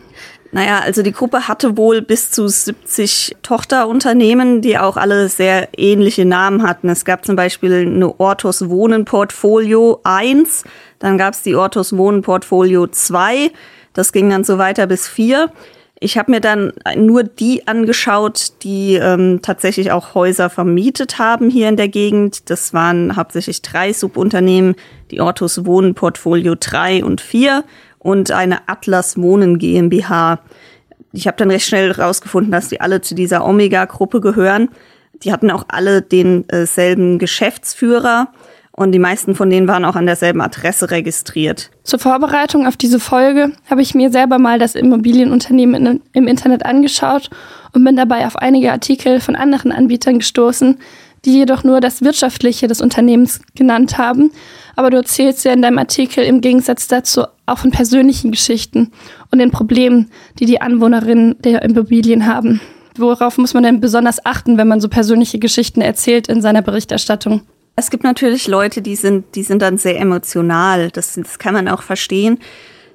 Naja, 0.51 0.79
also 0.79 1.03
die 1.03 1.11
Gruppe 1.11 1.47
hatte 1.47 1.77
wohl 1.77 2.01
bis 2.01 2.31
zu 2.31 2.47
70 2.47 3.35
Tochterunternehmen, 3.43 4.61
die 4.61 4.77
auch 4.77 4.95
alle 4.95 5.27
sehr 5.29 5.69
ähnliche 5.77 6.25
Namen 6.25 6.63
hatten. 6.63 6.89
Es 6.89 7.05
gab 7.05 7.25
zum 7.25 7.35
Beispiel 7.35 7.85
eine 7.85 8.19
Ortus 8.19 8.69
Wohnen 8.69 9.05
Portfolio 9.05 9.99
1, 10.03 10.63
dann 10.99 11.17
gab 11.17 11.33
es 11.33 11.41
die 11.41 11.55
Ortus 11.55 11.95
Wohnen 11.97 12.21
Portfolio 12.21 12.87
2, 12.87 13.51
das 13.93 14.13
ging 14.13 14.29
dann 14.29 14.43
so 14.43 14.57
weiter 14.57 14.87
bis 14.87 15.07
vier. 15.07 15.51
Ich 15.99 16.17
habe 16.17 16.29
mir 16.29 16.41
dann 16.41 16.73
nur 16.95 17.23
die 17.23 17.67
angeschaut, 17.67 18.53
die 18.61 18.95
ähm, 18.95 19.39
tatsächlich 19.41 19.91
auch 19.91 20.13
Häuser 20.13 20.49
vermietet 20.51 21.17
haben 21.17 21.49
hier 21.49 21.69
in 21.69 21.75
der 21.75 21.87
Gegend. 21.87 22.51
Das 22.51 22.71
waren 22.73 23.15
hauptsächlich 23.15 23.63
drei 23.63 23.93
Subunternehmen, 23.93 24.75
die 25.09 25.21
Ortus 25.21 25.65
Wohnen 25.65 25.95
Portfolio 25.95 26.55
3 26.59 27.03
und 27.03 27.19
4 27.19 27.63
und 27.97 28.29
eine 28.29 28.69
Atlas 28.69 29.17
Wohnen 29.17 29.57
GmbH. 29.57 30.39
Ich 31.13 31.25
habe 31.25 31.37
dann 31.37 31.49
recht 31.49 31.65
schnell 31.65 31.91
herausgefunden, 31.95 32.51
dass 32.51 32.69
die 32.69 32.79
alle 32.79 33.01
zu 33.01 33.15
dieser 33.15 33.43
Omega-Gruppe 33.43 34.21
gehören. 34.21 34.69
Die 35.23 35.31
hatten 35.31 35.49
auch 35.49 35.65
alle 35.67 36.03
denselben 36.03 37.15
äh, 37.15 37.17
Geschäftsführer 37.17 38.27
und 38.77 38.91
die 38.91 38.99
meisten 38.99 39.33
von 39.33 39.49
denen 39.49 39.67
waren 39.67 39.83
auch 39.83 39.95
an 39.95 40.05
derselben 40.05 40.39
Adresse 40.39 40.91
registriert. 40.91 41.71
Zur 41.83 41.97
Vorbereitung 41.97 42.67
auf 42.67 42.77
diese 42.77 42.99
Folge 42.99 43.51
habe 43.69 43.81
ich 43.81 43.95
mir 43.95 44.11
selber 44.11 44.37
mal 44.37 44.59
das 44.59 44.75
Immobilienunternehmen 44.75 46.01
im 46.13 46.27
Internet 46.27 46.63
angeschaut 46.63 47.31
und 47.73 47.83
bin 47.83 47.95
dabei 47.95 48.27
auf 48.27 48.35
einige 48.35 48.71
Artikel 48.71 49.19
von 49.19 49.35
anderen 49.35 49.71
Anbietern 49.71 50.19
gestoßen, 50.19 50.77
die 51.25 51.39
jedoch 51.39 51.63
nur 51.63 51.81
das 51.81 52.03
Wirtschaftliche 52.03 52.67
des 52.67 52.79
Unternehmens 52.79 53.41
genannt 53.55 53.97
haben. 53.97 54.31
Aber 54.75 54.91
du 54.91 54.97
erzählst 54.97 55.43
ja 55.43 55.53
in 55.53 55.63
deinem 55.63 55.79
Artikel 55.79 56.23
im 56.23 56.39
Gegensatz 56.41 56.87
dazu 56.87 57.23
auch 57.47 57.57
von 57.57 57.71
persönlichen 57.71 58.31
Geschichten 58.31 58.91
und 59.31 59.39
den 59.39 59.49
Problemen, 59.49 60.11
die 60.37 60.45
die 60.45 60.61
Anwohnerinnen 60.61 61.41
der 61.41 61.63
Immobilien 61.63 62.27
haben. 62.27 62.61
Worauf 62.95 63.39
muss 63.39 63.55
man 63.55 63.63
denn 63.63 63.81
besonders 63.81 64.23
achten, 64.23 64.59
wenn 64.59 64.67
man 64.67 64.81
so 64.81 64.87
persönliche 64.87 65.39
Geschichten 65.39 65.81
erzählt 65.81 66.27
in 66.27 66.43
seiner 66.43 66.61
Berichterstattung? 66.61 67.41
Es 67.79 67.91
gibt 67.91 68.03
natürlich 68.03 68.47
Leute, 68.47 68.81
die 68.81 68.95
sind, 68.95 69.35
die 69.35 69.43
sind 69.43 69.61
dann 69.61 69.77
sehr 69.77 69.99
emotional. 69.99 70.89
Das, 70.89 71.13
das 71.13 71.37
kann 71.37 71.53
man 71.53 71.67
auch 71.67 71.83
verstehen. 71.83 72.39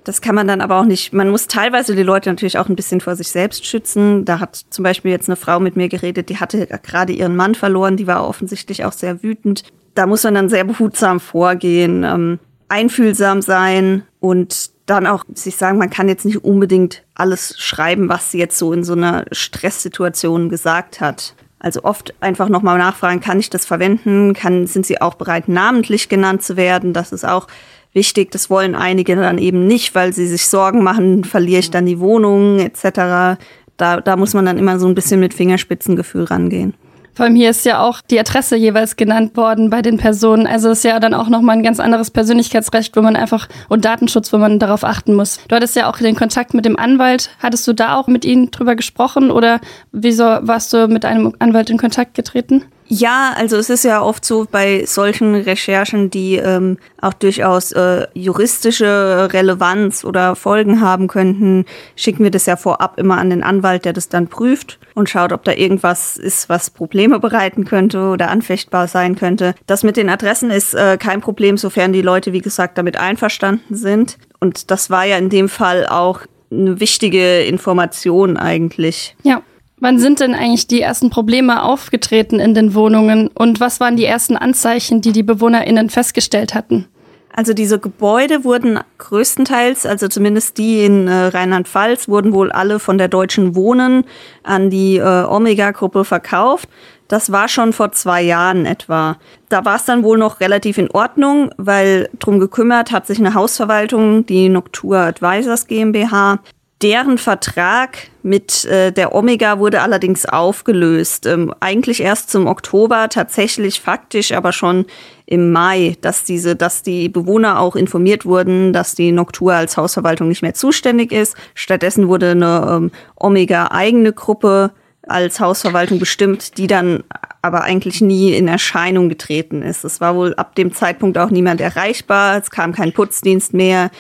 Das 0.03 0.21
kann 0.21 0.35
man 0.35 0.49
dann 0.49 0.61
aber 0.61 0.81
auch 0.81 0.85
nicht. 0.85 1.13
Man 1.13 1.31
muss 1.31 1.47
teilweise 1.47 1.95
die 1.95 2.03
Leute 2.03 2.29
natürlich 2.29 2.59
auch 2.59 2.69
ein 2.69 2.75
bisschen 2.75 3.01
vor 3.01 3.15
sich 3.15 3.29
selbst 3.29 3.65
schützen. 3.65 4.25
Da 4.25 4.41
hat 4.41 4.57
zum 4.71 4.83
Beispiel 4.83 5.13
jetzt 5.13 5.29
eine 5.29 5.37
Frau 5.37 5.61
mit 5.61 5.77
mir 5.77 5.89
geredet, 5.89 6.29
die 6.29 6.39
hatte 6.39 6.67
gerade 6.83 7.13
ihren 7.13 7.37
Mann 7.37 7.55
verloren, 7.55 7.97
die 7.97 8.09
war 8.09 8.27
offensichtlich 8.27 8.85
auch 8.85 8.93
sehr 8.93 9.23
wütend. 9.23 9.63
Da 9.95 10.07
muss 10.07 10.25
man 10.25 10.35
dann 10.35 10.49
sehr 10.49 10.65
behutsam 10.65 11.21
vorgehen, 11.21 12.03
ähm, 12.03 12.41
einfühlsam 12.69 13.41
sein 13.41 14.03
und 14.19 14.73
dann 14.87 15.07
auch 15.07 15.25
sich 15.33 15.55
sagen, 15.55 15.79
man 15.79 15.91
kann 15.91 16.09
jetzt 16.09 16.25
nicht 16.25 16.43
unbedingt 16.43 17.05
alles 17.15 17.55
schreiben, 17.57 18.09
was 18.09 18.33
sie 18.33 18.39
jetzt 18.39 18.59
so 18.59 18.73
in 18.73 18.83
so 18.83 18.95
einer 18.95 19.27
Stresssituation 19.31 20.49
gesagt 20.49 21.01
hat. 21.01 21.37
Also 21.63 21.85
oft 21.85 22.13
einfach 22.21 22.49
nochmal 22.49 22.77
nachfragen, 22.77 23.21
kann 23.21 23.39
ich 23.39 23.49
das 23.49 23.65
verwenden? 23.65 24.35
Kann, 24.35 24.67
sind 24.67 24.85
sie 24.85 25.01
auch 25.01 25.15
bereit, 25.15 25.47
namentlich 25.47 26.09
genannt 26.09 26.43
zu 26.43 26.57
werden? 26.57 26.93
Das 26.93 27.13
ist 27.13 27.25
auch 27.25 27.47
wichtig. 27.93 28.33
Das 28.33 28.51
wollen 28.51 28.75
einige 28.75 29.15
dann 29.15 29.39
eben 29.39 29.69
nicht, 29.69 29.95
weil 29.95 30.13
sie 30.13 30.27
sich 30.27 30.49
Sorgen 30.49 30.83
machen, 30.83 31.23
verliere 31.23 31.61
ich 31.61 31.71
dann 31.71 31.87
die 31.87 32.01
Wohnung 32.01 32.59
etc. 32.59 33.39
Da, 33.77 34.01
da 34.01 34.17
muss 34.17 34.35
man 34.35 34.45
dann 34.45 34.59
immer 34.59 34.81
so 34.81 34.89
ein 34.89 34.97
bisschen 34.97 35.21
mit 35.21 35.35
Fingerspitzengefühl 35.35 36.25
rangehen. 36.25 36.75
Vor 37.15 37.27
allem 37.27 37.35
hier 37.35 37.51
ist 37.51 37.65
ja 37.67 37.81
auch 37.83 38.01
die 38.01 38.19
Adresse 38.19 38.57
jeweils 38.57 38.97
genannt 38.97 39.37
worden 39.37 39.69
bei 39.69 39.83
den 39.83 39.99
Personen. 39.99 40.47
Also 40.47 40.71
ist 40.71 40.85
ja 40.85 40.99
dann 40.99 41.13
auch 41.15 41.29
nochmal 41.29 41.57
ein 41.57 41.63
ganz 41.63 41.79
anderes 41.79 42.11
Persönlichkeitsrecht, 42.11 42.97
wo 42.97 43.03
man 43.03 43.17
einfach 43.17 43.49
und 43.69 43.85
Datenschutz, 43.85 44.33
wo 44.33 44.39
man 44.39 44.59
darauf 44.59 44.85
achten 44.85 45.15
muss. 45.15 45.39
Du 45.49 45.57
hattest 45.57 45.77
ja 45.77 45.91
auch 45.91 45.99
den 45.99 46.17
Kontakt 46.17 46.55
mit 46.55 46.65
dem 46.65 46.79
Anwalt. 46.79 47.31
Hattest 47.39 47.69
du 47.69 47.75
da 47.75 47.97
auch 47.97 48.07
mit 48.07 48.25
ihm 48.25 48.51
drüber 48.51 48.77
gesprochen 48.77 49.31
oder 49.31 49.61
wieso 49.93 50.25
warst 50.25 50.73
du 50.73 50.89
mit 50.89 51.05
einem 51.05 51.35
Anwalt 51.39 51.69
in 51.69 51.79
Kontakt 51.79 52.15
getreten? 52.15 52.65
Ja, 52.87 53.33
also 53.37 53.57
es 53.57 53.71
ist 53.71 53.85
ja 53.85 54.03
oft 54.03 54.25
so 54.25 54.47
bei 54.51 54.85
solchen 54.85 55.35
Recherchen, 55.35 56.11
die 56.11 56.37
ähm, 56.37 56.79
auch 57.01 57.15
durchaus 57.15 57.73
äh, 57.73 58.07
juristische 58.15 59.29
Relevanz 59.33 60.05
oder 60.05 60.37
Folgen 60.37 60.81
haben 60.81 61.09
könnten, 61.09 61.65
schicken 61.97 62.25
wir 62.25 62.31
das 62.31 62.47
ja 62.47 62.57
vorab 62.57 62.99
immer 62.99 63.19
an 63.19 63.31
den 63.31 63.43
Anwalt, 63.43 63.85
der 63.85 63.93
das 63.93 64.09
dann 64.09 64.29
prüft 64.29 64.79
und 64.95 65.09
schaut, 65.09 65.33
ob 65.33 65.45
da 65.45 65.53
irgendwas 65.53 66.17
ist, 66.17 66.49
was 66.49 66.71
Probleme 66.71 67.19
bereiten 67.19 67.65
könnte 67.65 68.01
oder 68.11 68.31
anfechtbar 68.31 68.89
sein 68.89 69.17
könnte. 69.17 69.55
Das 69.67 69.85
mit 69.85 69.97
den 69.97 70.11
Adressen 70.11 70.51
ist 70.51 70.75
äh, 70.75 70.99
kein 70.99 71.21
Problem, 71.21 71.57
sofern 71.57 71.93
die 71.93 72.03
Leute, 72.03 72.33
wie 72.33 72.41
gesagt, 72.41 72.79
damit 72.79 72.99
einverstanden 72.99 73.75
sind. 73.75 74.19
Und 74.41 74.71
das 74.71 74.91
war 74.91 75.05
ja 75.05 75.17
in 75.17 75.31
dem 75.31 75.49
Fall 75.49 75.87
auch 75.87 76.21
eine 76.51 76.81
wichtige 76.81 77.43
Information 77.43 78.37
eigentlich. 78.37 79.17
Ja. 79.23 79.43
Wann 79.83 79.99
sind 79.99 80.21
denn 80.21 80.33
eigentlich 80.33 80.69
die 80.69 80.81
ersten 80.81 81.11
Probleme 81.11 81.61
aufgetreten 81.65 82.39
in 82.39 82.55
den 82.55 82.77
Wohnungen 82.77 83.27
und 83.35 83.59
was 83.59 83.81
waren 83.81 83.97
die 83.97 84.05
ersten 84.05 84.37
Anzeichen, 84.37 85.01
die 85.01 85.11
die 85.11 85.25
BewohnerInnen 85.25 85.91
festgestellt 85.91 86.55
hatten? 86.55 86.87
Also 87.35 87.53
diese 87.53 87.81
Gebäude 87.81 88.45
wurden 88.45 88.79
größtenteils, 88.99 89.85
also 89.85 90.07
zumindest 90.07 90.57
die 90.59 90.85
in 90.85 91.09
äh, 91.09 91.25
Rheinland-Pfalz, 91.27 92.07
wurden 92.07 92.33
wohl 92.33 92.53
alle 92.53 92.79
von 92.79 92.97
der 92.97 93.09
Deutschen 93.09 93.57
Wohnen 93.57 94.05
an 94.45 94.71
die 94.71 94.99
äh, 94.99 95.25
Omega-Gruppe 95.25 96.05
verkauft. 96.05 96.69
Das 97.09 97.33
war 97.33 97.49
schon 97.49 97.73
vor 97.73 97.91
zwei 97.91 98.23
Jahren 98.23 98.67
etwa. 98.67 99.17
Da 99.49 99.65
war 99.65 99.75
es 99.75 99.85
dann 99.85 100.05
wohl 100.05 100.17
noch 100.17 100.39
relativ 100.39 100.79
in 100.79 100.93
Ordnung, 100.93 101.51
weil 101.57 102.09
drum 102.21 102.39
gekümmert 102.39 102.93
hat 102.93 103.09
sich 103.09 103.19
eine 103.19 103.35
Hausverwaltung, 103.35 104.27
die 104.27 104.49
Noctua 104.49 105.09
Advisors 105.09 105.67
GmbH, 105.67 106.39
Deren 106.83 107.17
Vertrag 107.17 108.09
mit 108.25 108.65
äh, 108.65 108.91
der 108.91 109.15
Omega 109.15 109.61
wurde 109.61 109.83
allerdings 109.83 110.27
aufgelöst. 110.27 111.27
Ähm, 111.27 111.55
eigentlich 111.61 112.03
erst 112.03 112.31
zum 112.31 112.49
Oktober, 112.49 113.09
tatsächlich 113.09 113.81
faktisch 113.81 114.33
aber 114.33 114.53
schon 114.53 114.87
im 115.27 115.53
Mai, 115.53 115.97
dass 116.01 116.25
diese, 116.25 116.57
dass 116.57 116.83
die 116.83 117.09
Bewohner 117.09 117.61
auch 117.61 117.77
informiert 117.77 118.27
wurden, 118.27 118.73
dass 118.73 118.97
die 118.97 119.13
Noctua 119.13 119.59
als 119.59 119.77
Hausverwaltung 119.77 120.29
nicht 120.29 120.43
mehr 120.43 120.55
zuständig 120.55 121.13
ist. 121.13 121.37
Stattdessen 121.55 122.09
wurde 122.09 122.33
eine 122.33 122.67
ähm, 122.69 122.91
Omega 123.15 123.69
eigene 123.71 124.13
Gruppe 124.13 124.73
als 125.07 125.41
Hausverwaltung 125.41 126.01
bestimmt, 126.01 126.59
die 126.59 126.67
dann 126.67 127.05
aber 127.43 127.63
eigentlich 127.63 128.01
nie 128.01 128.35
in 128.35 128.49
Erscheinung 128.49 129.09
getreten 129.09 129.63
ist. 129.63 129.85
Es 129.85 130.01
war 130.01 130.17
wohl 130.17 130.35
ab 130.35 130.55
dem 130.57 130.73
Zeitpunkt 130.73 131.19
auch 131.19 131.31
niemand 131.31 131.61
erreichbar, 131.61 132.39
es 132.39 132.51
kam 132.51 132.73
kein 132.73 132.93
Putzdienst 132.93 133.55
mehr. 133.55 133.91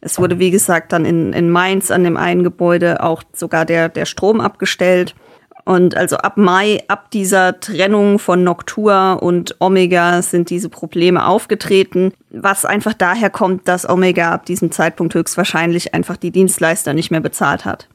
Es 0.00 0.18
wurde, 0.18 0.38
wie 0.38 0.50
gesagt, 0.50 0.92
dann 0.92 1.04
in, 1.04 1.32
in 1.32 1.50
Mainz 1.50 1.90
an 1.90 2.04
dem 2.04 2.16
einen 2.16 2.44
Gebäude 2.44 3.02
auch 3.02 3.22
sogar 3.32 3.64
der, 3.64 3.88
der 3.88 4.06
Strom 4.06 4.40
abgestellt. 4.40 5.14
Und 5.64 5.96
also 5.96 6.16
ab 6.16 6.38
Mai, 6.38 6.82
ab 6.88 7.10
dieser 7.10 7.60
Trennung 7.60 8.18
von 8.18 8.42
Noctua 8.42 9.14
und 9.14 9.56
Omega 9.58 10.22
sind 10.22 10.48
diese 10.48 10.70
Probleme 10.70 11.26
aufgetreten, 11.26 12.12
was 12.30 12.64
einfach 12.64 12.94
daher 12.94 13.28
kommt, 13.28 13.68
dass 13.68 13.86
Omega 13.86 14.32
ab 14.32 14.46
diesem 14.46 14.72
Zeitpunkt 14.72 15.14
höchstwahrscheinlich 15.14 15.92
einfach 15.92 16.16
die 16.16 16.30
Dienstleister 16.30 16.94
nicht 16.94 17.10
mehr 17.10 17.20
bezahlt 17.20 17.66
hat. 17.66 17.86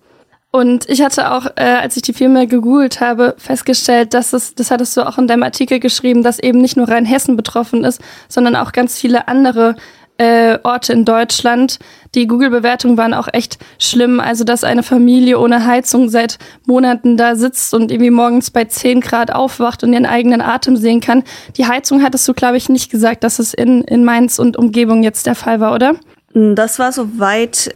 Und 0.51 0.87
ich 0.87 1.01
hatte 1.01 1.31
auch, 1.31 1.47
äh, 1.55 1.63
als 1.63 1.95
ich 1.95 2.03
die 2.03 2.13
Filme 2.13 2.45
gegoogelt 2.45 3.01
habe, 3.01 3.33
festgestellt, 3.39 4.13
dass 4.13 4.33
es, 4.33 4.53
das 4.53 4.69
hattest 4.69 4.95
du 4.95 5.01
auch 5.01 5.17
in 5.17 5.27
deinem 5.27 5.41
Artikel 5.41 5.79
geschrieben, 5.79 6.21
dass 6.21 6.37
eben 6.37 6.61
nicht 6.61 6.77
nur 6.77 6.87
Rheinhessen 6.87 7.35
betroffen 7.35 7.83
ist, 7.83 7.99
sondern 8.29 8.55
auch 8.55 8.71
ganz 8.71 8.99
viele 8.99 9.27
andere 9.27 9.75
äh, 10.17 10.59
Orte 10.63 10.93
in 10.93 11.05
Deutschland. 11.05 11.79
Die 12.15 12.27
Google-Bewertungen 12.27 12.97
waren 12.97 13.13
auch 13.13 13.27
echt 13.31 13.57
schlimm. 13.79 14.19
Also, 14.19 14.43
dass 14.43 14.63
eine 14.63 14.83
Familie 14.83 15.39
ohne 15.39 15.65
Heizung 15.65 16.09
seit 16.09 16.37
Monaten 16.65 17.17
da 17.17 17.35
sitzt 17.35 17.73
und 17.73 17.91
irgendwie 17.91 18.11
morgens 18.11 18.51
bei 18.51 18.65
10 18.65 19.01
Grad 19.01 19.31
aufwacht 19.31 19.83
und 19.83 19.93
ihren 19.93 20.05
eigenen 20.05 20.41
Atem 20.41 20.77
sehen 20.77 21.01
kann. 21.01 21.23
Die 21.57 21.65
Heizung 21.65 22.03
hattest 22.03 22.27
du, 22.27 22.33
glaube 22.33 22.57
ich, 22.57 22.69
nicht 22.69 22.91
gesagt, 22.91 23.23
dass 23.23 23.39
es 23.39 23.53
in, 23.53 23.81
in 23.83 24.03
Mainz 24.03 24.39
und 24.39 24.57
Umgebung 24.57 25.03
jetzt 25.03 25.25
der 25.25 25.35
Fall 25.35 25.59
war, 25.59 25.73
oder? 25.73 25.95
Das 26.33 26.79
war 26.79 26.91
soweit 26.91 27.75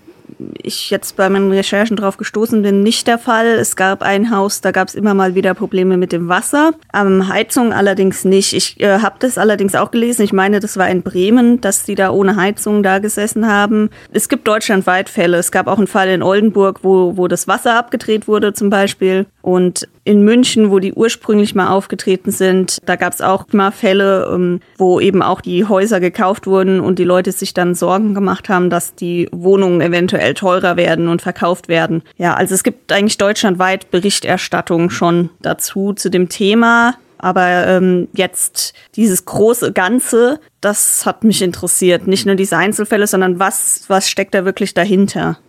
ich 0.61 0.89
jetzt 0.89 1.15
bei 1.15 1.29
meinen 1.29 1.51
Recherchen 1.51 1.97
drauf 1.97 2.17
gestoßen 2.17 2.61
bin, 2.61 2.83
nicht 2.83 3.07
der 3.07 3.17
Fall. 3.17 3.47
Es 3.47 3.75
gab 3.75 4.01
ein 4.03 4.31
Haus, 4.31 4.61
da 4.61 4.71
gab 4.71 4.87
es 4.87 4.95
immer 4.95 5.13
mal 5.13 5.35
wieder 5.35 5.53
Probleme 5.53 5.97
mit 5.97 6.11
dem 6.11 6.27
Wasser. 6.27 6.73
Ähm, 6.93 7.27
Heizung 7.27 7.73
allerdings 7.73 8.25
nicht. 8.25 8.53
Ich 8.53 8.79
äh, 8.79 8.99
habe 8.99 9.15
das 9.19 9.37
allerdings 9.37 9.75
auch 9.75 9.91
gelesen. 9.91 10.23
Ich 10.23 10.33
meine, 10.33 10.59
das 10.59 10.77
war 10.77 10.89
in 10.89 11.01
Bremen, 11.01 11.61
dass 11.61 11.85
die 11.85 11.95
da 11.95 12.11
ohne 12.11 12.35
Heizung 12.35 12.83
da 12.83 12.99
gesessen 12.99 13.47
haben. 13.47 13.89
Es 14.11 14.29
gibt 14.29 14.47
deutschlandweit 14.47 15.09
Fälle. 15.09 15.37
Es 15.37 15.51
gab 15.51 15.67
auch 15.67 15.77
einen 15.77 15.87
Fall 15.87 16.09
in 16.09 16.23
Oldenburg, 16.23 16.79
wo, 16.83 17.17
wo 17.17 17.27
das 17.27 17.47
Wasser 17.47 17.77
abgedreht 17.77 18.27
wurde 18.27 18.53
zum 18.53 18.69
Beispiel. 18.69 19.25
Und 19.41 19.87
in 20.07 20.23
München, 20.23 20.71
wo 20.71 20.79
die 20.79 20.93
ursprünglich 20.93 21.53
mal 21.53 21.67
aufgetreten 21.67 22.31
sind, 22.31 22.77
da 22.85 22.95
gab 22.95 23.11
es 23.11 23.19
auch 23.19 23.45
mal 23.51 23.71
Fälle, 23.71 24.29
ähm, 24.33 24.61
wo 24.77 25.01
eben 25.01 25.21
auch 25.21 25.41
die 25.41 25.65
Häuser 25.65 25.99
gekauft 25.99 26.47
wurden 26.47 26.79
und 26.79 26.97
die 26.97 27.03
Leute 27.03 27.33
sich 27.33 27.53
dann 27.53 27.75
Sorgen 27.75 28.13
gemacht 28.13 28.47
haben, 28.47 28.69
dass 28.69 28.95
die 28.95 29.27
Wohnungen 29.33 29.81
eventuell 29.81 30.33
teurer 30.33 30.77
werden 30.77 31.09
und 31.09 31.21
verkauft 31.21 31.67
werden. 31.67 32.03
Ja, 32.17 32.35
also 32.35 32.55
es 32.55 32.63
gibt 32.63 32.93
eigentlich 32.93 33.17
deutschlandweit 33.17 33.91
Berichterstattung 33.91 34.89
schon 34.89 35.29
dazu 35.41 35.91
zu 35.91 36.09
dem 36.09 36.29
Thema. 36.29 36.95
Aber 37.19 37.67
ähm, 37.67 38.07
jetzt 38.13 38.73
dieses 38.95 39.25
große 39.25 39.73
Ganze, 39.73 40.39
das 40.61 41.05
hat 41.05 41.23
mich 41.23 41.41
interessiert. 41.41 42.05
Nicht 42.07 42.27
nur 42.27 42.35
diese 42.35 42.57
Einzelfälle, 42.57 43.07
sondern 43.07 43.39
was, 43.39 43.85
was 43.87 44.07
steckt 44.07 44.35
da 44.35 44.45
wirklich 44.45 44.73
dahinter? 44.75 45.39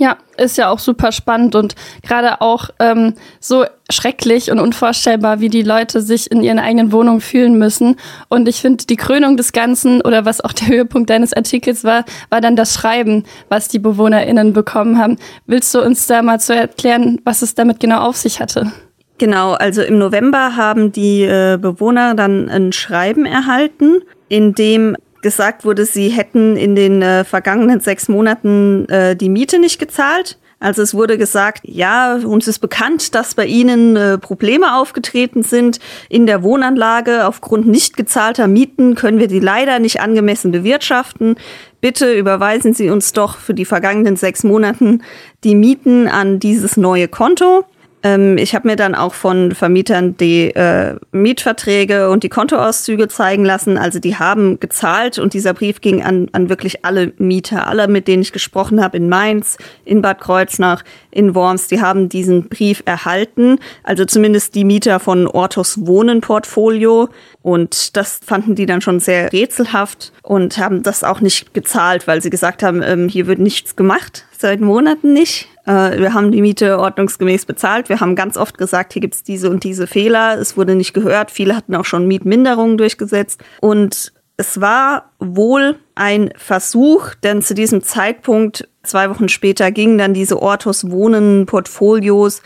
Ja, 0.00 0.16
ist 0.38 0.56
ja 0.56 0.70
auch 0.70 0.78
super 0.78 1.12
spannend 1.12 1.54
und 1.54 1.74
gerade 2.02 2.40
auch 2.40 2.70
ähm, 2.78 3.12
so 3.38 3.66
schrecklich 3.90 4.50
und 4.50 4.58
unvorstellbar, 4.58 5.40
wie 5.40 5.50
die 5.50 5.60
Leute 5.60 6.00
sich 6.00 6.30
in 6.30 6.42
ihren 6.42 6.58
eigenen 6.58 6.90
Wohnungen 6.90 7.20
fühlen 7.20 7.58
müssen. 7.58 7.96
Und 8.30 8.48
ich 8.48 8.62
finde, 8.62 8.86
die 8.86 8.96
Krönung 8.96 9.36
des 9.36 9.52
Ganzen 9.52 10.00
oder 10.00 10.24
was 10.24 10.40
auch 10.40 10.54
der 10.54 10.68
Höhepunkt 10.68 11.10
deines 11.10 11.34
Artikels 11.34 11.84
war, 11.84 12.06
war 12.30 12.40
dann 12.40 12.56
das 12.56 12.72
Schreiben, 12.72 13.24
was 13.50 13.68
die 13.68 13.78
BewohnerInnen 13.78 14.54
bekommen 14.54 14.96
haben. 14.96 15.18
Willst 15.44 15.74
du 15.74 15.82
uns 15.82 16.06
da 16.06 16.22
mal 16.22 16.40
zu 16.40 16.54
erklären, 16.56 17.20
was 17.26 17.42
es 17.42 17.54
damit 17.54 17.78
genau 17.78 18.00
auf 18.00 18.16
sich 18.16 18.40
hatte? 18.40 18.72
Genau, 19.18 19.52
also 19.52 19.82
im 19.82 19.98
November 19.98 20.56
haben 20.56 20.92
die 20.92 21.24
äh, 21.24 21.58
Bewohner 21.60 22.14
dann 22.14 22.48
ein 22.48 22.72
Schreiben 22.72 23.26
erhalten, 23.26 24.00
in 24.30 24.54
dem 24.54 24.96
gesagt 25.22 25.64
wurde, 25.64 25.84
sie 25.84 26.08
hätten 26.08 26.56
in 26.56 26.74
den 26.74 27.02
äh, 27.02 27.24
vergangenen 27.24 27.80
sechs 27.80 28.08
Monaten 28.08 28.88
äh, 28.88 29.16
die 29.16 29.28
Miete 29.28 29.58
nicht 29.58 29.78
gezahlt. 29.78 30.38
Also 30.62 30.82
es 30.82 30.92
wurde 30.92 31.16
gesagt, 31.16 31.62
ja, 31.64 32.16
uns 32.16 32.46
ist 32.46 32.58
bekannt, 32.58 33.14
dass 33.14 33.34
bei 33.34 33.46
Ihnen 33.46 33.96
äh, 33.96 34.18
Probleme 34.18 34.76
aufgetreten 34.76 35.42
sind 35.42 35.80
in 36.10 36.26
der 36.26 36.42
Wohnanlage. 36.42 37.26
Aufgrund 37.26 37.66
nicht 37.66 37.96
gezahlter 37.96 38.46
Mieten 38.46 38.94
können 38.94 39.18
wir 39.18 39.26
die 39.26 39.40
leider 39.40 39.78
nicht 39.78 40.02
angemessen 40.02 40.52
bewirtschaften. 40.52 41.36
Bitte 41.80 42.12
überweisen 42.12 42.74
Sie 42.74 42.90
uns 42.90 43.14
doch 43.14 43.38
für 43.38 43.54
die 43.54 43.64
vergangenen 43.64 44.16
sechs 44.16 44.44
Monaten 44.44 45.02
die 45.44 45.54
Mieten 45.54 46.08
an 46.08 46.40
dieses 46.40 46.76
neue 46.76 47.08
Konto. 47.08 47.64
Ähm, 48.02 48.38
ich 48.38 48.54
habe 48.54 48.68
mir 48.68 48.76
dann 48.76 48.94
auch 48.94 49.14
von 49.14 49.54
Vermietern 49.54 50.16
die 50.16 50.54
äh, 50.54 50.96
Mietverträge 51.12 52.10
und 52.10 52.22
die 52.22 52.28
Kontoauszüge 52.28 53.08
zeigen 53.08 53.44
lassen. 53.44 53.76
Also 53.76 53.98
die 53.98 54.16
haben 54.16 54.58
gezahlt 54.58 55.18
und 55.18 55.34
dieser 55.34 55.52
Brief 55.52 55.80
ging 55.80 56.02
an, 56.02 56.28
an 56.32 56.48
wirklich 56.48 56.84
alle 56.84 57.12
Mieter, 57.18 57.66
alle, 57.66 57.88
mit 57.88 58.08
denen 58.08 58.22
ich 58.22 58.32
gesprochen 58.32 58.82
habe 58.82 58.96
in 58.96 59.08
Mainz, 59.08 59.58
in 59.84 60.00
Bad 60.00 60.20
Kreuznach, 60.20 60.82
in 61.10 61.34
Worms. 61.34 61.68
Die 61.68 61.80
haben 61.80 62.08
diesen 62.08 62.48
Brief 62.48 62.82
erhalten. 62.86 63.58
Also 63.82 64.04
zumindest 64.04 64.54
die 64.54 64.64
Mieter 64.64 64.98
von 64.98 65.26
Ortos 65.26 65.86
Wohnen 65.86 66.22
Portfolio. 66.22 67.08
Und 67.42 67.96
das 67.96 68.20
fanden 68.24 68.54
die 68.54 68.66
dann 68.66 68.80
schon 68.80 69.00
sehr 69.00 69.32
rätselhaft 69.32 70.12
und 70.22 70.58
haben 70.58 70.82
das 70.82 71.04
auch 71.04 71.20
nicht 71.20 71.54
gezahlt, 71.54 72.06
weil 72.06 72.22
sie 72.22 72.30
gesagt 72.30 72.62
haben, 72.62 72.82
ähm, 72.82 73.08
hier 73.08 73.26
wird 73.26 73.38
nichts 73.38 73.76
gemacht, 73.76 74.26
seit 74.40 74.60
Monaten 74.60 75.12
nicht. 75.12 75.48
Äh, 75.66 75.98
wir 75.98 76.14
haben 76.14 76.32
die 76.32 76.42
Miete 76.42 76.78
ordnungsgemäß 76.78 77.44
bezahlt. 77.46 77.88
Wir 77.88 78.00
haben 78.00 78.16
ganz 78.16 78.36
oft 78.36 78.58
gesagt, 78.58 78.92
hier 78.92 79.02
gibt's 79.02 79.22
diese 79.22 79.50
und 79.50 79.64
diese 79.64 79.86
Fehler. 79.86 80.38
Es 80.38 80.56
wurde 80.56 80.74
nicht 80.74 80.94
gehört. 80.94 81.30
Viele 81.30 81.54
hatten 81.56 81.74
auch 81.74 81.84
schon 81.84 82.08
Mietminderungen 82.08 82.78
durchgesetzt. 82.78 83.42
Und 83.60 84.12
es 84.36 84.60
war 84.60 85.10
wohl 85.18 85.76
ein 85.94 86.32
Versuch, 86.36 87.14
denn 87.14 87.42
zu 87.42 87.54
diesem 87.54 87.82
Zeitpunkt, 87.82 88.68
zwei 88.82 89.10
Wochen 89.10 89.28
später, 89.28 89.70
gingen 89.70 89.98
dann 89.98 90.14
diese 90.14 90.40
Ortus 90.40 90.90
Wohnen 90.90 91.44
Portfolios, 91.44 92.40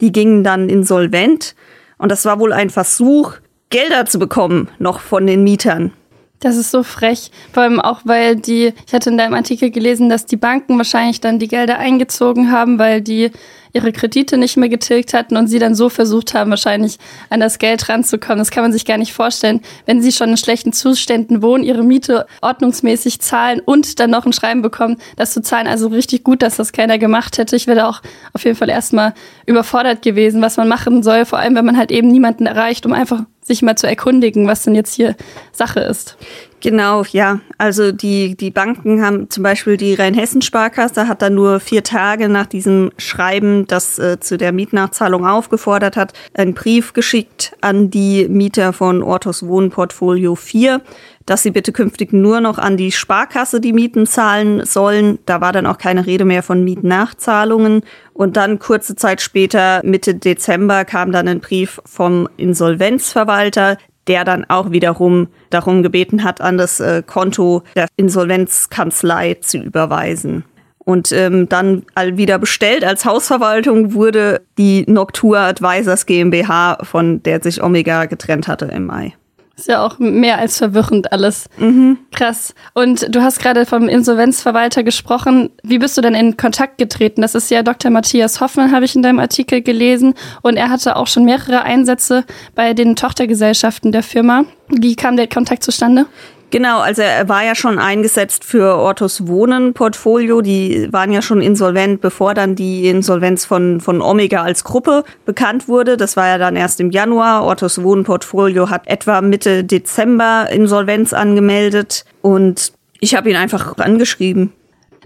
die 0.00 0.12
gingen 0.12 0.44
dann 0.44 0.68
insolvent. 0.68 1.56
Und 1.98 2.12
das 2.12 2.24
war 2.24 2.38
wohl 2.38 2.52
ein 2.52 2.70
Versuch, 2.70 3.34
Gelder 3.68 4.06
zu 4.06 4.18
bekommen, 4.18 4.68
noch 4.78 5.00
von 5.00 5.26
den 5.26 5.44
Mietern. 5.44 5.92
Das 6.40 6.56
ist 6.56 6.70
so 6.70 6.82
frech. 6.82 7.30
Vor 7.52 7.64
allem 7.64 7.80
auch, 7.80 8.00
weil 8.04 8.34
die, 8.34 8.72
ich 8.86 8.94
hatte 8.94 9.10
in 9.10 9.18
deinem 9.18 9.34
Artikel 9.34 9.70
gelesen, 9.70 10.08
dass 10.08 10.24
die 10.24 10.36
Banken 10.36 10.78
wahrscheinlich 10.78 11.20
dann 11.20 11.38
die 11.38 11.48
Gelder 11.48 11.78
eingezogen 11.78 12.50
haben, 12.50 12.78
weil 12.78 13.02
die 13.02 13.30
ihre 13.72 13.92
Kredite 13.92 14.36
nicht 14.36 14.56
mehr 14.56 14.68
getilgt 14.68 15.14
hatten 15.14 15.36
und 15.36 15.46
sie 15.46 15.58
dann 15.58 15.74
so 15.74 15.88
versucht 15.88 16.34
haben, 16.34 16.50
wahrscheinlich 16.50 16.98
an 17.28 17.40
das 17.40 17.58
Geld 17.58 17.88
ranzukommen. 17.88 18.38
Das 18.38 18.50
kann 18.50 18.64
man 18.64 18.72
sich 18.72 18.84
gar 18.84 18.98
nicht 18.98 19.12
vorstellen. 19.12 19.60
Wenn 19.86 20.02
sie 20.02 20.12
schon 20.12 20.30
in 20.30 20.36
schlechten 20.36 20.72
Zuständen 20.72 21.42
wohnen, 21.42 21.62
ihre 21.62 21.84
Miete 21.84 22.26
ordnungsmäßig 22.40 23.20
zahlen 23.20 23.60
und 23.60 24.00
dann 24.00 24.10
noch 24.10 24.26
ein 24.26 24.32
Schreiben 24.32 24.62
bekommen, 24.62 24.96
das 25.16 25.32
zu 25.32 25.42
zahlen. 25.42 25.66
Also 25.66 25.88
richtig 25.88 26.24
gut, 26.24 26.42
dass 26.42 26.56
das 26.56 26.72
keiner 26.72 26.98
gemacht 26.98 27.38
hätte. 27.38 27.54
Ich 27.54 27.66
wäre 27.66 27.86
auch 27.86 28.00
auf 28.32 28.44
jeden 28.44 28.56
Fall 28.56 28.70
erstmal 28.70 29.14
überfordert 29.46 30.02
gewesen, 30.02 30.42
was 30.42 30.56
man 30.56 30.68
machen 30.68 31.02
soll, 31.02 31.24
vor 31.24 31.38
allem 31.38 31.54
wenn 31.54 31.66
man 31.66 31.76
halt 31.76 31.90
eben 31.90 32.08
niemanden 32.08 32.46
erreicht, 32.46 32.86
um 32.86 32.92
einfach 32.92 33.24
sich 33.50 33.62
mal 33.62 33.76
zu 33.76 33.88
erkundigen, 33.88 34.46
was 34.46 34.62
denn 34.62 34.76
jetzt 34.76 34.94
hier 34.94 35.16
Sache 35.52 35.80
ist. 35.80 36.16
Genau, 36.60 37.02
ja. 37.10 37.40
Also 37.58 37.90
die, 37.90 38.36
die 38.36 38.50
Banken 38.50 39.02
haben 39.04 39.28
zum 39.28 39.42
Beispiel 39.42 39.76
die 39.76 39.94
Rheinhessen-Sparkasse 39.94 41.08
hat 41.08 41.22
dann 41.22 41.34
nur 41.34 41.58
vier 41.58 41.82
Tage 41.82 42.28
nach 42.28 42.46
diesem 42.46 42.92
Schreiben, 42.96 43.66
das 43.66 43.98
äh, 43.98 44.20
zu 44.20 44.36
der 44.36 44.52
Mietnachzahlung 44.52 45.26
aufgefordert 45.26 45.96
hat, 45.96 46.12
einen 46.34 46.54
Brief 46.54 46.92
geschickt 46.92 47.56
an 47.60 47.90
die 47.90 48.28
Mieter 48.28 48.72
von 48.72 49.02
Ortos 49.02 49.46
Wohnportfolio 49.46 50.34
4, 50.34 50.82
dass 51.30 51.44
sie 51.44 51.52
bitte 51.52 51.70
künftig 51.70 52.12
nur 52.12 52.40
noch 52.40 52.58
an 52.58 52.76
die 52.76 52.90
Sparkasse 52.90 53.60
die 53.60 53.72
Mieten 53.72 54.04
zahlen 54.04 54.66
sollen. 54.66 55.20
Da 55.26 55.40
war 55.40 55.52
dann 55.52 55.64
auch 55.64 55.78
keine 55.78 56.04
Rede 56.04 56.24
mehr 56.24 56.42
von 56.42 56.64
Mietnachzahlungen. 56.64 57.82
Und 58.12 58.36
dann 58.36 58.58
kurze 58.58 58.96
Zeit 58.96 59.20
später, 59.20 59.80
Mitte 59.84 60.16
Dezember, 60.16 60.84
kam 60.84 61.12
dann 61.12 61.28
ein 61.28 61.38
Brief 61.38 61.80
vom 61.86 62.28
Insolvenzverwalter, 62.36 63.78
der 64.08 64.24
dann 64.24 64.44
auch 64.48 64.72
wiederum 64.72 65.28
darum 65.50 65.84
gebeten 65.84 66.24
hat, 66.24 66.40
an 66.40 66.58
das 66.58 66.80
äh, 66.80 67.04
Konto 67.06 67.62
der 67.76 67.86
Insolvenzkanzlei 67.94 69.34
zu 69.34 69.58
überweisen. 69.58 70.42
Und 70.80 71.12
ähm, 71.12 71.48
dann 71.48 71.84
wieder 72.14 72.40
bestellt 72.40 72.82
als 72.82 73.04
Hausverwaltung 73.04 73.94
wurde 73.94 74.40
die 74.58 74.84
Noctua 74.88 75.46
Advisors 75.46 76.06
GmbH, 76.06 76.78
von 76.82 77.22
der 77.22 77.40
sich 77.40 77.62
Omega 77.62 78.06
getrennt 78.06 78.48
hatte 78.48 78.64
im 78.64 78.86
Mai. 78.86 79.14
Ist 79.60 79.68
ja 79.68 79.84
auch 79.84 79.98
mehr 79.98 80.38
als 80.38 80.56
verwirrend 80.56 81.12
alles. 81.12 81.50
Mhm. 81.58 81.98
Krass. 82.12 82.54
Und 82.72 83.14
du 83.14 83.20
hast 83.20 83.40
gerade 83.40 83.66
vom 83.66 83.90
Insolvenzverwalter 83.90 84.82
gesprochen. 84.82 85.50
Wie 85.62 85.78
bist 85.78 85.98
du 85.98 86.00
denn 86.00 86.14
in 86.14 86.38
Kontakt 86.38 86.78
getreten? 86.78 87.20
Das 87.20 87.34
ist 87.34 87.50
ja 87.50 87.62
Dr. 87.62 87.90
Matthias 87.90 88.40
Hoffmann, 88.40 88.72
habe 88.72 88.86
ich 88.86 88.96
in 88.96 89.02
deinem 89.02 89.18
Artikel 89.18 89.60
gelesen. 89.60 90.14
Und 90.40 90.56
er 90.56 90.70
hatte 90.70 90.96
auch 90.96 91.08
schon 91.08 91.26
mehrere 91.26 91.60
Einsätze 91.60 92.24
bei 92.54 92.72
den 92.72 92.96
Tochtergesellschaften 92.96 93.92
der 93.92 94.02
Firma. 94.02 94.46
Wie 94.68 94.96
kam 94.96 95.18
der 95.18 95.28
Kontakt 95.28 95.62
zustande? 95.62 96.06
Genau, 96.50 96.80
also 96.80 97.02
er 97.02 97.28
war 97.28 97.44
ja 97.44 97.54
schon 97.54 97.78
eingesetzt 97.78 98.44
für 98.44 98.76
Ortus 98.76 99.28
Wohnen 99.28 99.72
Portfolio. 99.72 100.40
Die 100.40 100.92
waren 100.92 101.12
ja 101.12 101.22
schon 101.22 101.40
insolvent, 101.40 102.00
bevor 102.00 102.34
dann 102.34 102.56
die 102.56 102.88
Insolvenz 102.88 103.44
von, 103.44 103.80
von 103.80 104.02
Omega 104.02 104.42
als 104.42 104.64
Gruppe 104.64 105.04
bekannt 105.24 105.68
wurde. 105.68 105.96
Das 105.96 106.16
war 106.16 106.26
ja 106.26 106.38
dann 106.38 106.56
erst 106.56 106.80
im 106.80 106.90
Januar. 106.90 107.44
Ortus 107.44 107.82
Wohnen 107.82 108.02
Portfolio 108.02 108.68
hat 108.68 108.88
etwa 108.88 109.20
Mitte 109.20 109.62
Dezember 109.62 110.48
Insolvenz 110.50 111.12
angemeldet 111.12 112.04
und 112.20 112.72
ich 112.98 113.14
habe 113.14 113.30
ihn 113.30 113.36
einfach 113.36 113.78
angeschrieben. 113.78 114.52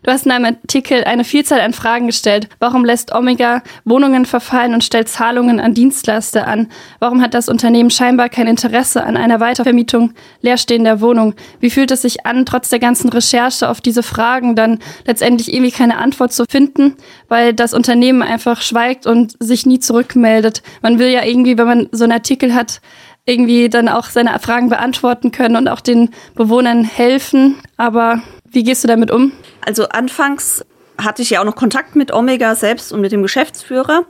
Du 0.05 0.11
hast 0.11 0.27
in 0.27 0.33
einem 0.33 0.45
Artikel 0.45 1.03
eine 1.05 1.25
Vielzahl 1.25 1.63
an 1.63 1.73
Fragen 1.73 2.07
gestellt. 2.07 2.51
Warum 2.59 2.85
lässt 2.85 3.15
Omega 3.15 3.63
Wohnungen 3.87 4.27
verfallen 4.27 4.75
und 4.75 4.85
stellt 4.85 5.09
Zahlungen 5.09 5.61
an 5.61 5.73
Dienstleister 5.73 6.47
an? 6.47 6.69
Warum 6.99 7.23
hat 7.23 7.33
das 7.33 7.49
Unternehmen 7.49 7.89
scheinbar 7.89 8.29
kein 8.29 8.47
Interesse 8.47 9.03
an 9.03 9.17
einer 9.17 9.41
Weitervermietung 9.41 10.13
leerstehender 10.43 11.01
Wohnung? 11.01 11.33
Wie 11.59 11.71
fühlt 11.71 11.91
es 11.91 12.03
sich 12.03 12.27
an, 12.27 12.45
trotz 12.45 12.69
der 12.69 12.81
ganzen 12.81 13.09
Recherche 13.09 13.67
auf 13.67 13.81
diese 13.81 14.03
Fragen 14.03 14.55
dann 14.55 14.79
letztendlich 15.07 15.51
irgendwie 15.51 15.73
keine 15.73 15.97
Antwort 15.97 16.35
zu 16.35 16.45
finden, 16.51 16.97
weil 17.29 17.55
das 17.55 17.73
Unternehmen 17.73 18.21
einfach 18.21 18.61
schweigt 18.61 19.07
und 19.07 19.35
sich 19.41 19.65
nie 19.65 19.81
zurückmeldet? 19.81 20.63
Man 20.83 20.99
will 20.99 21.09
ja 21.09 21.25
irgendwie, 21.25 21.57
wenn 21.57 21.67
man 21.67 21.89
so 21.93 22.05
einen 22.05 22.13
Artikel 22.13 22.55
hat, 22.55 22.83
irgendwie 23.25 23.71
dann 23.71 23.89
auch 23.89 24.11
seine 24.11 24.39
Fragen 24.39 24.69
beantworten 24.69 25.33
können 25.33 25.57
und 25.57 25.67
auch 25.67 25.81
den 25.81 26.11
Bewohnern 26.35 26.85
helfen. 26.85 27.57
Aber 27.79 28.21
wie 28.55 28.63
gehst 28.63 28.85
du 28.85 28.89
damit 28.89 29.11
um? 29.11 29.33
Also 29.65 29.89
anfangs 29.89 30.65
hatte 30.97 31.23
ich 31.23 31.31
ja 31.31 31.41
auch 31.41 31.45
noch 31.45 31.57
Kontakt 31.57 31.97
mit 31.97 32.13
Omega 32.13 32.55
selbst 32.55 32.93
und 32.93 33.01
mit 33.01 33.13
dem 33.13 33.23
Geschäftsführer. 33.23 34.05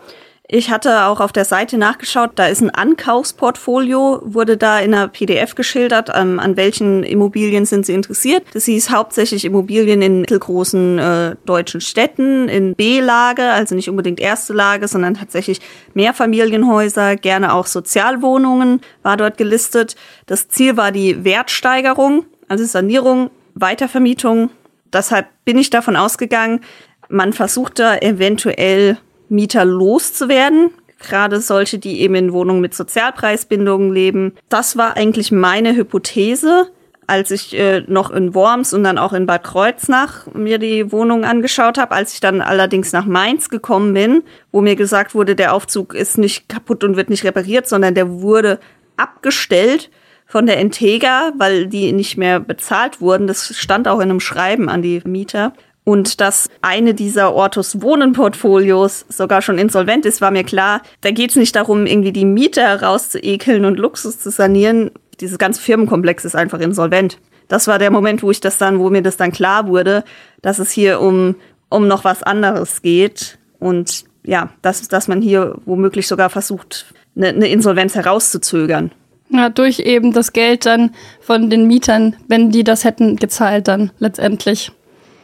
Ich 0.47 0.71
hatte 0.71 1.07
auch 1.07 1.21
auf 1.21 1.33
der 1.33 1.47
Seite 1.47 1.79
nachgeschaut, 1.79 2.33
da 2.35 2.47
ist 2.49 2.61
ein 2.61 2.69
Ankaufsportfolio, 2.69 4.21
wurde 4.27 4.59
da 4.59 4.79
in 4.79 4.93
einer 4.93 5.09
PDF 5.09 5.55
geschildert, 5.55 6.11
ähm, 6.15 6.39
an 6.39 6.59
welchen 6.59 7.03
Immobilien 7.03 7.65
sind 7.65 7.87
sie 7.87 7.95
interessiert. 7.95 8.45
Das 8.53 8.67
hieß 8.67 8.91
hauptsächlich 8.91 9.47
Immobilien 9.47 10.03
in 10.03 10.21
mittelgroßen 10.21 10.99
äh, 10.99 11.37
deutschen 11.47 11.81
Städten, 11.81 12.51
in 12.51 12.75
B-Lage, 12.75 13.45
also 13.53 13.75
nicht 13.75 13.89
unbedingt 13.89 14.21
erste 14.21 14.53
Lage, 14.53 14.87
sondern 14.87 15.15
tatsächlich 15.15 15.61
Mehrfamilienhäuser, 15.95 17.17
gerne 17.17 17.55
auch 17.55 17.67
Sozialwohnungen 17.67 18.83
war 19.03 19.17
dort 19.17 19.39
gelistet. 19.39 19.97
Das 20.27 20.49
Ziel 20.49 20.77
war 20.77 20.93
die 20.93 21.25
Wertsteigerung, 21.25 22.27
also 22.49 22.65
Sanierung, 22.65 23.31
Weitervermietung 23.55 24.51
Deshalb 24.95 25.27
bin 25.45 25.59
ich 25.59 25.71
davon 25.71 25.97
ausgegangen, 25.97 26.61
man 27.09 27.33
versucht 27.33 27.81
da 27.81 27.97
eventuell 27.97 28.97
Mieter 29.29 29.65
loszuwerden. 29.65 30.71
Gerade 31.01 31.41
solche, 31.41 31.79
die 31.79 32.01
eben 32.01 32.15
in 32.15 32.33
Wohnungen 32.33 32.61
mit 32.61 32.75
Sozialpreisbindungen 32.75 33.93
leben. 33.93 34.33
Das 34.49 34.79
war 34.79 34.97
eigentlich 34.97 35.33
meine 35.33 35.75
Hypothese, 35.75 36.71
als 37.07 37.31
ich 37.31 37.59
äh, 37.59 37.83
noch 37.89 38.11
in 38.11 38.35
Worms 38.35 38.73
und 38.73 38.85
dann 38.85 38.97
auch 38.97 39.13
in 39.13 39.27
Bad 39.27 39.45
Kreuznach 39.45 40.27
mir 40.33 40.59
die 40.59 40.93
Wohnung 40.93 41.25
angeschaut 41.25 41.77
habe. 41.77 41.95
Als 41.95 42.15
ich 42.15 42.21
dann 42.21 42.41
allerdings 42.41 42.93
nach 42.93 43.05
Mainz 43.05 43.51
gekommen 43.51 43.93
bin, 43.93 44.23
wo 44.53 44.63
mir 44.63 44.77
gesagt 44.77 45.15
wurde, 45.15 45.35
der 45.35 45.53
Aufzug 45.53 45.93
ist 45.93 46.17
nicht 46.17 46.49
kaputt 46.49 46.85
und 46.85 46.97
wird 46.97 47.11
nicht 47.11 47.25
repariert, 47.25 47.69
sondern 47.69 47.95
der 47.95 48.09
wurde 48.23 48.61
abgestellt 48.97 49.91
von 50.27 50.47
der 50.47 50.59
Integra, 50.59 51.33
weil 51.39 51.67
die 51.67 51.93
nicht 51.93 52.17
mehr 52.17 52.41
bezahlt 52.41 53.01
wurden. 53.01 53.27
Das 53.27 53.57
stand 53.57 53.89
auch 53.89 53.99
in 53.99 54.11
einem 54.11 54.21
Schreiben 54.21 54.69
an 54.69 54.83
die 54.83 55.01
Mieter. 55.05 55.53
Und 55.85 56.21
dass 56.23 56.49
eine 56.63 56.95
dieser 56.95 57.35
Ortus 57.35 57.83
Wohnen-Portfolios 57.83 59.05
sogar 59.11 59.43
schon 59.43 59.59
insolvent 59.59 60.07
ist, 60.07 60.23
war 60.23 60.31
mir 60.31 60.45
klar. 60.45 60.81
Da 61.03 61.11
geht 61.11 61.31
es 61.31 61.37
nicht 61.37 61.55
darum, 61.55 61.87
irgendwie 61.87 62.13
die 62.13 62.25
Mieter 62.25 62.83
rauszuekeln 62.83 63.67
und 63.67 63.79
Luxus 63.79 64.19
zu 64.19 64.31
sanieren. 64.31 64.91
Dieses 65.21 65.37
ganze 65.37 65.61
Firmenkomplex 65.61 66.25
ist 66.25 66.37
einfach 66.37 66.61
insolvent. 66.61 67.19
Das 67.49 67.69
war 67.69 67.79
der 67.79 67.91
Moment, 67.91 68.23
wo 68.23 68.31
ich 68.31 68.41
das 68.41 68.57
dann, 68.57 68.79
wo 68.79 68.89
mir 68.89 69.03
das 69.03 69.19
dann 69.19 69.31
klar 69.31 69.69
wurde, 69.69 70.05
dass 70.41 70.59
es 70.59 70.71
hier 70.71 71.01
um, 71.01 71.37
um 71.69 71.87
noch 71.87 72.05
was 72.05 72.23
anderes 72.23 72.81
geht. 72.81 73.39
Und 73.59 74.05
ja, 74.25 74.49
dass, 74.63 74.89
dass 74.89 75.07
man 75.07 75.21
hier 75.21 75.57
womöglich 75.67 76.09
sogar 76.09 76.31
versucht, 76.31 76.95
eine, 77.15 77.29
eine 77.29 77.49
Insolvenz 77.49 77.95
herauszuzögern. 77.95 78.91
Ja, 79.31 79.49
durch 79.49 79.81
eben 79.81 80.13
das 80.13 80.33
Geld 80.33 80.67
dann 80.67 80.95
von 81.21 81.51
den 81.51 81.67
Mietern, 81.67 82.17
wenn 82.29 82.51
die 82.51 82.65
das 82.65 82.85
hätten 82.85 83.17
gezahlt 83.17 83.69
dann 83.69 83.91
letztendlich. 83.99 84.71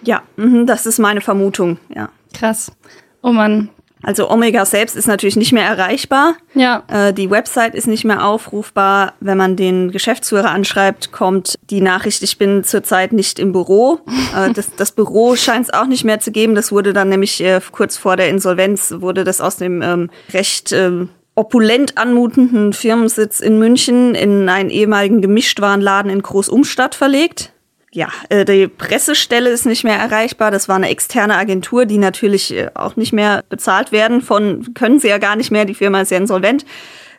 Ja, 0.03 0.23
mhm, 0.37 0.67
das 0.67 0.87
ist 0.87 0.99
meine 0.99 1.21
Vermutung, 1.21 1.79
ja. 1.95 2.09
Krass. 2.33 2.73
Oh 3.23 3.33
Mann. 3.33 3.69
Also 4.03 4.31
Omega 4.31 4.65
selbst 4.65 4.97
ist 4.97 5.07
natürlich 5.07 5.37
nicht 5.37 5.53
mehr 5.53 5.67
erreichbar. 5.67 6.35
Ja. 6.55 6.85
Äh, 6.89 7.13
die 7.13 7.31
Website 7.31 7.75
ist 7.75 7.87
nicht 7.87 8.05
mehr 8.05 8.25
aufrufbar. 8.25 9.13
Wenn 9.21 9.37
man 9.37 9.57
den 9.57 9.91
Geschäftsführer 9.91 10.51
anschreibt, 10.51 11.13
kommt 11.13 11.59
die 11.69 11.83
Nachricht, 11.83 12.23
ich 12.23 12.39
bin 12.39 12.65
zurzeit 12.65 13.13
nicht 13.13 13.39
im 13.39 13.53
Büro. 13.53 14.01
Äh, 14.37 14.53
das, 14.53 14.77
das, 14.77 14.93
Büro 14.93 15.35
scheint 15.35 15.67
es 15.67 15.75
auch 15.75 15.87
nicht 15.87 16.05
mehr 16.05 16.21
zu 16.21 16.31
geben. 16.31 16.55
Das 16.55 16.71
wurde 16.71 16.93
dann 16.93 17.09
nämlich 17.09 17.43
äh, 17.43 17.61
kurz 17.73 17.97
vor 17.97 18.17
der 18.17 18.29
Insolvenz, 18.29 18.95
wurde 18.99 19.25
das 19.25 19.41
aus 19.41 19.57
dem 19.57 19.83
ähm, 19.83 20.09
recht 20.33 20.71
ähm, 20.73 21.09
opulent 21.41 21.99
anmutenden 21.99 22.73
Firmensitz 22.73 23.41
in 23.41 23.59
München 23.59 24.15
in 24.15 24.49
einen 24.49 24.71
ehemaligen 24.71 25.21
Gemischtwarenladen 25.21 26.11
in 26.11 26.23
Großumstadt 26.23 26.95
verlegt 26.95 27.53
ja, 27.93 28.09
äh, 28.29 28.45
die 28.45 28.69
Pressestelle 28.69 29.51
ist 29.51 29.67
nicht 29.67 29.85
mehr 29.85 29.97
erreichbar. 29.97 30.51
Das 30.51 30.69
war 30.69 30.77
eine 30.77 30.89
externe 30.89 31.37
Agentur, 31.37 31.87
die 31.87 31.99
natürlich 31.99 32.55
äh, 32.55 32.71
auch 32.75 32.97
nicht 32.97 33.13
mehr 33.13 33.43
bezahlt 33.49 33.93
werden 33.93 34.21
von, 34.21 34.75
können 34.75 35.01
sie 35.01 35.09
ja 35.09 35.19
gar 35.19 35.37
nicht 35.37 35.51
mehr. 35.51 35.65
Die 35.65 35.75
Firma 35.75 36.01
ist 36.01 36.11
ja 36.11 36.19
insolvent 36.19 36.65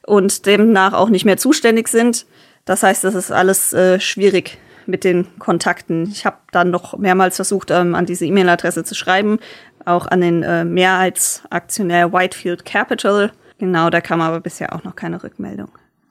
und 0.06 0.46
demnach 0.46 0.94
auch 0.94 1.10
nicht 1.10 1.26
mehr 1.26 1.38
zuständig 1.38 1.88
sind. 1.90 2.26
Das 2.66 2.84
heißt, 2.84 3.04
das 3.04 3.16
ist 3.16 3.32
alles 3.32 3.74
äh, 3.74 4.00
schwierig 4.00 4.58
mit 4.86 5.04
den 5.04 5.28
Kontakten. 5.40 6.10
Ich 6.10 6.26
habe 6.26 6.38
dann 6.52 6.72
noch 6.72 6.98
mehrmals 6.98 7.36
versucht, 7.36 7.70
ähm, 7.72 7.94
an 7.94 8.06
diese 8.06 8.26
E-Mail-Adresse 8.26 8.84
zu 8.84 8.96
schreiben, 8.96 9.40
auch 9.84 10.06
an 10.06 10.22
den 10.22 10.74
Mehrheitsaktionär 10.74 12.14
Whitefield 12.14 12.66
Capital. 12.66 13.32
Genau, 13.62 13.92
da 13.92 14.02
kam 14.02 14.22
aber 14.22 14.40
bisher 14.40 14.74
auch 14.74 14.84
noch 14.84 14.96
keine 14.96 15.24
Rückmeldung. 15.24 15.68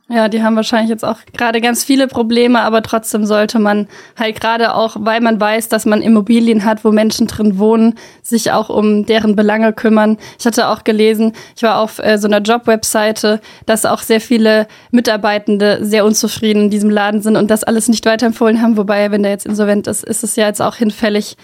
Ja, 0.08 0.28
die 0.28 0.40
haben 0.44 0.54
wahrscheinlich 0.54 0.88
jetzt 0.88 1.04
auch 1.04 1.18
gerade 1.36 1.60
ganz 1.60 1.82
viele 1.82 2.06
Probleme, 2.06 2.60
aber 2.60 2.80
trotzdem 2.80 3.26
sollte 3.26 3.58
man 3.58 3.88
halt 4.16 4.40
gerade 4.40 4.76
auch, 4.76 4.96
weil 5.00 5.20
man 5.20 5.40
weiß, 5.40 5.68
dass 5.68 5.84
man 5.84 6.00
Immobilien 6.00 6.64
hat, 6.64 6.84
wo 6.84 6.92
Menschen 6.92 7.26
drin 7.26 7.58
wohnen, 7.58 7.96
sich 8.22 8.52
auch 8.52 8.68
um 8.68 9.04
deren 9.04 9.34
Belange 9.34 9.72
kümmern. 9.72 10.16
Ich 10.38 10.46
hatte 10.46 10.68
auch 10.68 10.84
gelesen, 10.84 11.32
ich 11.56 11.64
war 11.64 11.80
auf 11.80 11.98
äh, 11.98 12.18
so 12.18 12.28
einer 12.28 12.38
Jobwebseite, 12.38 13.40
dass 13.66 13.84
auch 13.84 14.02
sehr 14.02 14.20
viele 14.20 14.68
Mitarbeitende 14.92 15.84
sehr 15.84 16.04
unzufrieden 16.04 16.64
in 16.64 16.70
diesem 16.70 16.90
Laden 16.90 17.20
sind 17.20 17.34
und 17.34 17.50
das 17.50 17.64
alles 17.64 17.88
nicht 17.88 18.06
weiterempfohlen 18.06 18.62
haben. 18.62 18.76
Wobei, 18.76 19.10
wenn 19.10 19.24
der 19.24 19.32
jetzt 19.32 19.46
insolvent 19.46 19.88
ist, 19.88 20.04
ist 20.04 20.22
es 20.22 20.36
ja 20.36 20.46
jetzt 20.46 20.62
auch 20.62 20.76
hinfällig. 20.76 21.36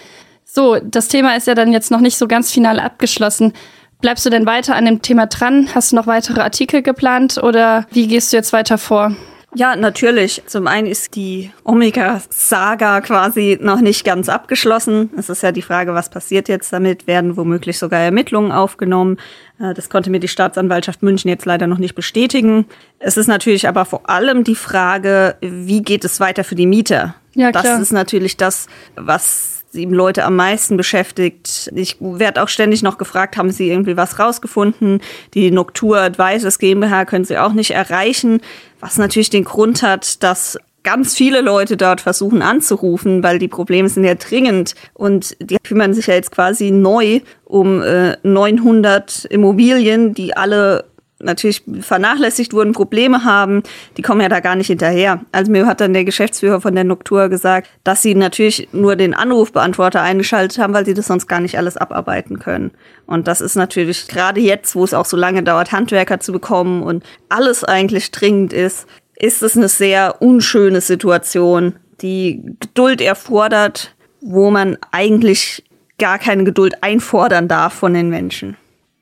So, 0.44 0.76
das 0.80 1.08
Thema 1.08 1.36
ist 1.36 1.48
ja 1.48 1.56
dann 1.56 1.72
jetzt 1.72 1.90
noch 1.90 2.00
nicht 2.00 2.16
so 2.16 2.28
ganz 2.28 2.52
final 2.52 2.78
abgeschlossen. 2.78 3.52
Bleibst 4.00 4.26
du 4.26 4.30
denn 4.30 4.46
weiter 4.46 4.74
an 4.74 4.84
dem 4.84 5.02
Thema 5.02 5.26
dran? 5.26 5.68
Hast 5.74 5.92
du 5.92 5.96
noch 5.96 6.06
weitere 6.06 6.40
Artikel 6.40 6.82
geplant 6.82 7.38
oder 7.42 7.86
wie 7.90 8.06
gehst 8.06 8.32
du 8.32 8.36
jetzt 8.36 8.52
weiter 8.52 8.78
vor? 8.78 9.16
Ja, 9.54 9.74
natürlich. 9.74 10.42
Zum 10.46 10.66
einen 10.66 10.86
ist 10.86 11.16
die 11.16 11.50
Omega-Saga 11.64 13.00
quasi 13.00 13.56
noch 13.58 13.80
nicht 13.80 14.04
ganz 14.04 14.28
abgeschlossen. 14.28 15.08
Es 15.16 15.30
ist 15.30 15.42
ja 15.42 15.50
die 15.50 15.62
Frage, 15.62 15.94
was 15.94 16.10
passiert 16.10 16.48
jetzt 16.50 16.74
damit? 16.74 17.06
Werden 17.06 17.38
womöglich 17.38 17.78
sogar 17.78 18.00
Ermittlungen 18.00 18.52
aufgenommen? 18.52 19.16
Äh, 19.58 19.72
das 19.72 19.88
konnte 19.88 20.10
mir 20.10 20.20
die 20.20 20.28
Staatsanwaltschaft 20.28 21.02
München 21.02 21.30
jetzt 21.30 21.46
leider 21.46 21.66
noch 21.66 21.78
nicht 21.78 21.94
bestätigen. 21.94 22.66
Es 22.98 23.16
ist 23.16 23.28
natürlich 23.28 23.66
aber 23.66 23.86
vor 23.86 24.10
allem 24.10 24.44
die 24.44 24.56
Frage, 24.56 25.36
wie 25.40 25.80
geht 25.80 26.04
es 26.04 26.20
weiter 26.20 26.44
für 26.44 26.54
die 26.54 26.66
Mieter? 26.66 27.14
Ja, 27.34 27.50
klar. 27.50 27.62
Das 27.62 27.80
ist 27.80 27.92
natürlich 27.92 28.36
das, 28.36 28.66
was 28.94 29.64
sieben 29.76 29.94
Leute 29.94 30.24
am 30.24 30.36
meisten 30.36 30.76
beschäftigt. 30.76 31.70
Ich 31.74 31.98
werde 32.00 32.42
auch 32.42 32.48
ständig 32.48 32.82
noch 32.82 32.96
gefragt, 32.96 33.36
haben 33.36 33.50
Sie 33.50 33.68
irgendwie 33.68 33.96
was 33.96 34.18
rausgefunden? 34.18 35.02
Die 35.34 35.50
Noctur 35.50 35.98
Advisors 35.98 36.58
GmbH 36.58 37.04
können 37.04 37.26
Sie 37.26 37.36
auch 37.38 37.52
nicht 37.52 37.72
erreichen, 37.72 38.40
was 38.80 38.96
natürlich 38.96 39.28
den 39.28 39.44
Grund 39.44 39.82
hat, 39.82 40.22
dass 40.22 40.58
ganz 40.82 41.14
viele 41.14 41.42
Leute 41.42 41.76
dort 41.76 42.00
versuchen 42.00 42.40
anzurufen, 42.40 43.22
weil 43.22 43.38
die 43.38 43.48
Probleme 43.48 43.88
sind 43.88 44.04
ja 44.04 44.14
dringend 44.14 44.74
und 44.94 45.36
die 45.40 45.58
kümmern 45.62 45.92
sich 45.92 46.06
ja 46.06 46.14
jetzt 46.14 46.30
quasi 46.30 46.70
neu 46.70 47.20
um 47.44 47.82
äh, 47.82 48.16
900 48.22 49.26
Immobilien, 49.26 50.14
die 50.14 50.36
alle 50.36 50.84
natürlich 51.18 51.62
vernachlässigt 51.80 52.52
wurden, 52.52 52.72
Probleme 52.72 53.24
haben, 53.24 53.62
die 53.96 54.02
kommen 54.02 54.20
ja 54.20 54.28
da 54.28 54.40
gar 54.40 54.56
nicht 54.56 54.66
hinterher. 54.66 55.20
Also 55.32 55.50
mir 55.50 55.66
hat 55.66 55.80
dann 55.80 55.94
der 55.94 56.04
Geschäftsführer 56.04 56.60
von 56.60 56.74
der 56.74 56.84
Noctur 56.84 57.28
gesagt, 57.28 57.68
dass 57.84 58.02
sie 58.02 58.14
natürlich 58.14 58.68
nur 58.72 58.96
den 58.96 59.14
Anrufbeantworter 59.14 60.02
eingeschaltet 60.02 60.58
haben, 60.58 60.74
weil 60.74 60.84
sie 60.84 60.94
das 60.94 61.06
sonst 61.06 61.26
gar 61.26 61.40
nicht 61.40 61.56
alles 61.56 61.76
abarbeiten 61.76 62.38
können. 62.38 62.72
Und 63.06 63.28
das 63.28 63.40
ist 63.40 63.56
natürlich 63.56 64.08
gerade 64.08 64.40
jetzt, 64.40 64.74
wo 64.74 64.84
es 64.84 64.94
auch 64.94 65.06
so 65.06 65.16
lange 65.16 65.42
dauert, 65.42 65.72
Handwerker 65.72 66.20
zu 66.20 66.32
bekommen 66.32 66.82
und 66.82 67.04
alles 67.28 67.64
eigentlich 67.64 68.10
dringend 68.10 68.52
ist, 68.52 68.86
ist 69.16 69.42
es 69.42 69.56
eine 69.56 69.68
sehr 69.68 70.20
unschöne 70.20 70.82
Situation, 70.82 71.76
die 72.02 72.42
Geduld 72.60 73.00
erfordert, 73.00 73.94
wo 74.20 74.50
man 74.50 74.76
eigentlich 74.92 75.64
gar 75.98 76.18
keine 76.18 76.44
Geduld 76.44 76.82
einfordern 76.82 77.48
darf 77.48 77.72
von 77.72 77.94
den 77.94 78.10
Menschen. 78.10 78.56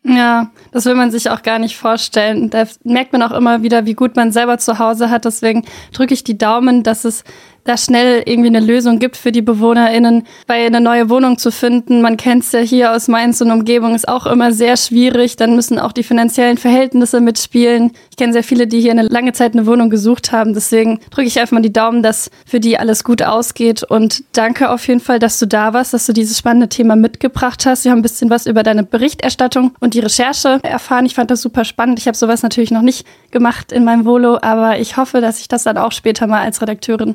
Ja, 0.06 0.50
das 0.70 0.84
will 0.84 0.94
man 0.94 1.10
sich 1.10 1.30
auch 1.30 1.42
gar 1.42 1.58
nicht 1.58 1.78
vorstellen. 1.78 2.50
Da 2.50 2.64
merkt 2.84 3.12
man 3.12 3.22
auch 3.22 3.30
immer 3.30 3.62
wieder, 3.62 3.86
wie 3.86 3.94
gut 3.94 4.16
man 4.16 4.32
selber 4.32 4.58
zu 4.58 4.78
Hause 4.78 5.08
hat. 5.08 5.24
Deswegen 5.24 5.64
drücke 5.92 6.12
ich 6.12 6.22
die 6.22 6.36
Daumen, 6.36 6.82
dass 6.82 7.06
es 7.06 7.24
da 7.64 7.76
schnell 7.78 8.22
irgendwie 8.26 8.48
eine 8.48 8.60
Lösung 8.60 8.98
gibt 8.98 9.16
für 9.16 9.32
die 9.32 9.42
BewohnerInnen, 9.42 10.24
weil 10.46 10.66
eine 10.66 10.80
neue 10.80 11.08
Wohnung 11.08 11.38
zu 11.38 11.50
finden, 11.50 12.02
man 12.02 12.16
kennt 12.16 12.44
es 12.44 12.52
ja 12.52 12.60
hier 12.60 12.92
aus 12.92 13.08
Mainz 13.08 13.40
und 13.40 13.50
Umgebung, 13.50 13.94
ist 13.94 14.06
auch 14.06 14.26
immer 14.26 14.52
sehr 14.52 14.76
schwierig. 14.76 15.36
Dann 15.36 15.56
müssen 15.56 15.78
auch 15.78 15.92
die 15.92 16.02
finanziellen 16.02 16.58
Verhältnisse 16.58 17.20
mitspielen. 17.20 17.92
Ich 18.10 18.16
kenne 18.16 18.32
sehr 18.32 18.44
viele, 18.44 18.66
die 18.66 18.80
hier 18.80 18.90
eine 18.90 19.02
lange 19.02 19.32
Zeit 19.32 19.54
eine 19.54 19.66
Wohnung 19.66 19.88
gesucht 19.88 20.30
haben. 20.30 20.52
Deswegen 20.52 21.00
drücke 21.10 21.26
ich 21.26 21.40
einfach 21.40 21.52
mal 21.52 21.62
die 21.62 21.72
Daumen, 21.72 22.02
dass 22.02 22.30
für 22.46 22.60
die 22.60 22.78
alles 22.78 23.02
gut 23.02 23.22
ausgeht. 23.22 23.82
Und 23.82 24.24
danke 24.32 24.70
auf 24.70 24.86
jeden 24.86 25.00
Fall, 25.00 25.18
dass 25.18 25.38
du 25.38 25.46
da 25.46 25.72
warst, 25.72 25.94
dass 25.94 26.06
du 26.06 26.12
dieses 26.12 26.38
spannende 26.38 26.68
Thema 26.68 26.96
mitgebracht 26.96 27.64
hast. 27.64 27.84
Wir 27.84 27.92
haben 27.92 28.00
ein 28.00 28.02
bisschen 28.02 28.28
was 28.28 28.46
über 28.46 28.62
deine 28.62 28.82
Berichterstattung 28.82 29.74
und 29.80 29.94
die 29.94 30.00
Recherche 30.00 30.60
erfahren. 30.62 31.06
Ich 31.06 31.14
fand 31.14 31.30
das 31.30 31.40
super 31.40 31.64
spannend. 31.64 31.98
Ich 31.98 32.06
habe 32.06 32.16
sowas 32.16 32.42
natürlich 32.42 32.70
noch 32.70 32.82
nicht 32.82 33.06
gemacht 33.30 33.72
in 33.72 33.84
meinem 33.84 34.04
Volo, 34.04 34.38
aber 34.42 34.78
ich 34.78 34.96
hoffe, 34.98 35.20
dass 35.20 35.40
ich 35.40 35.48
das 35.48 35.64
dann 35.64 35.78
auch 35.78 35.92
später 35.92 36.26
mal 36.26 36.42
als 36.42 36.60
Redakteurin 36.60 37.14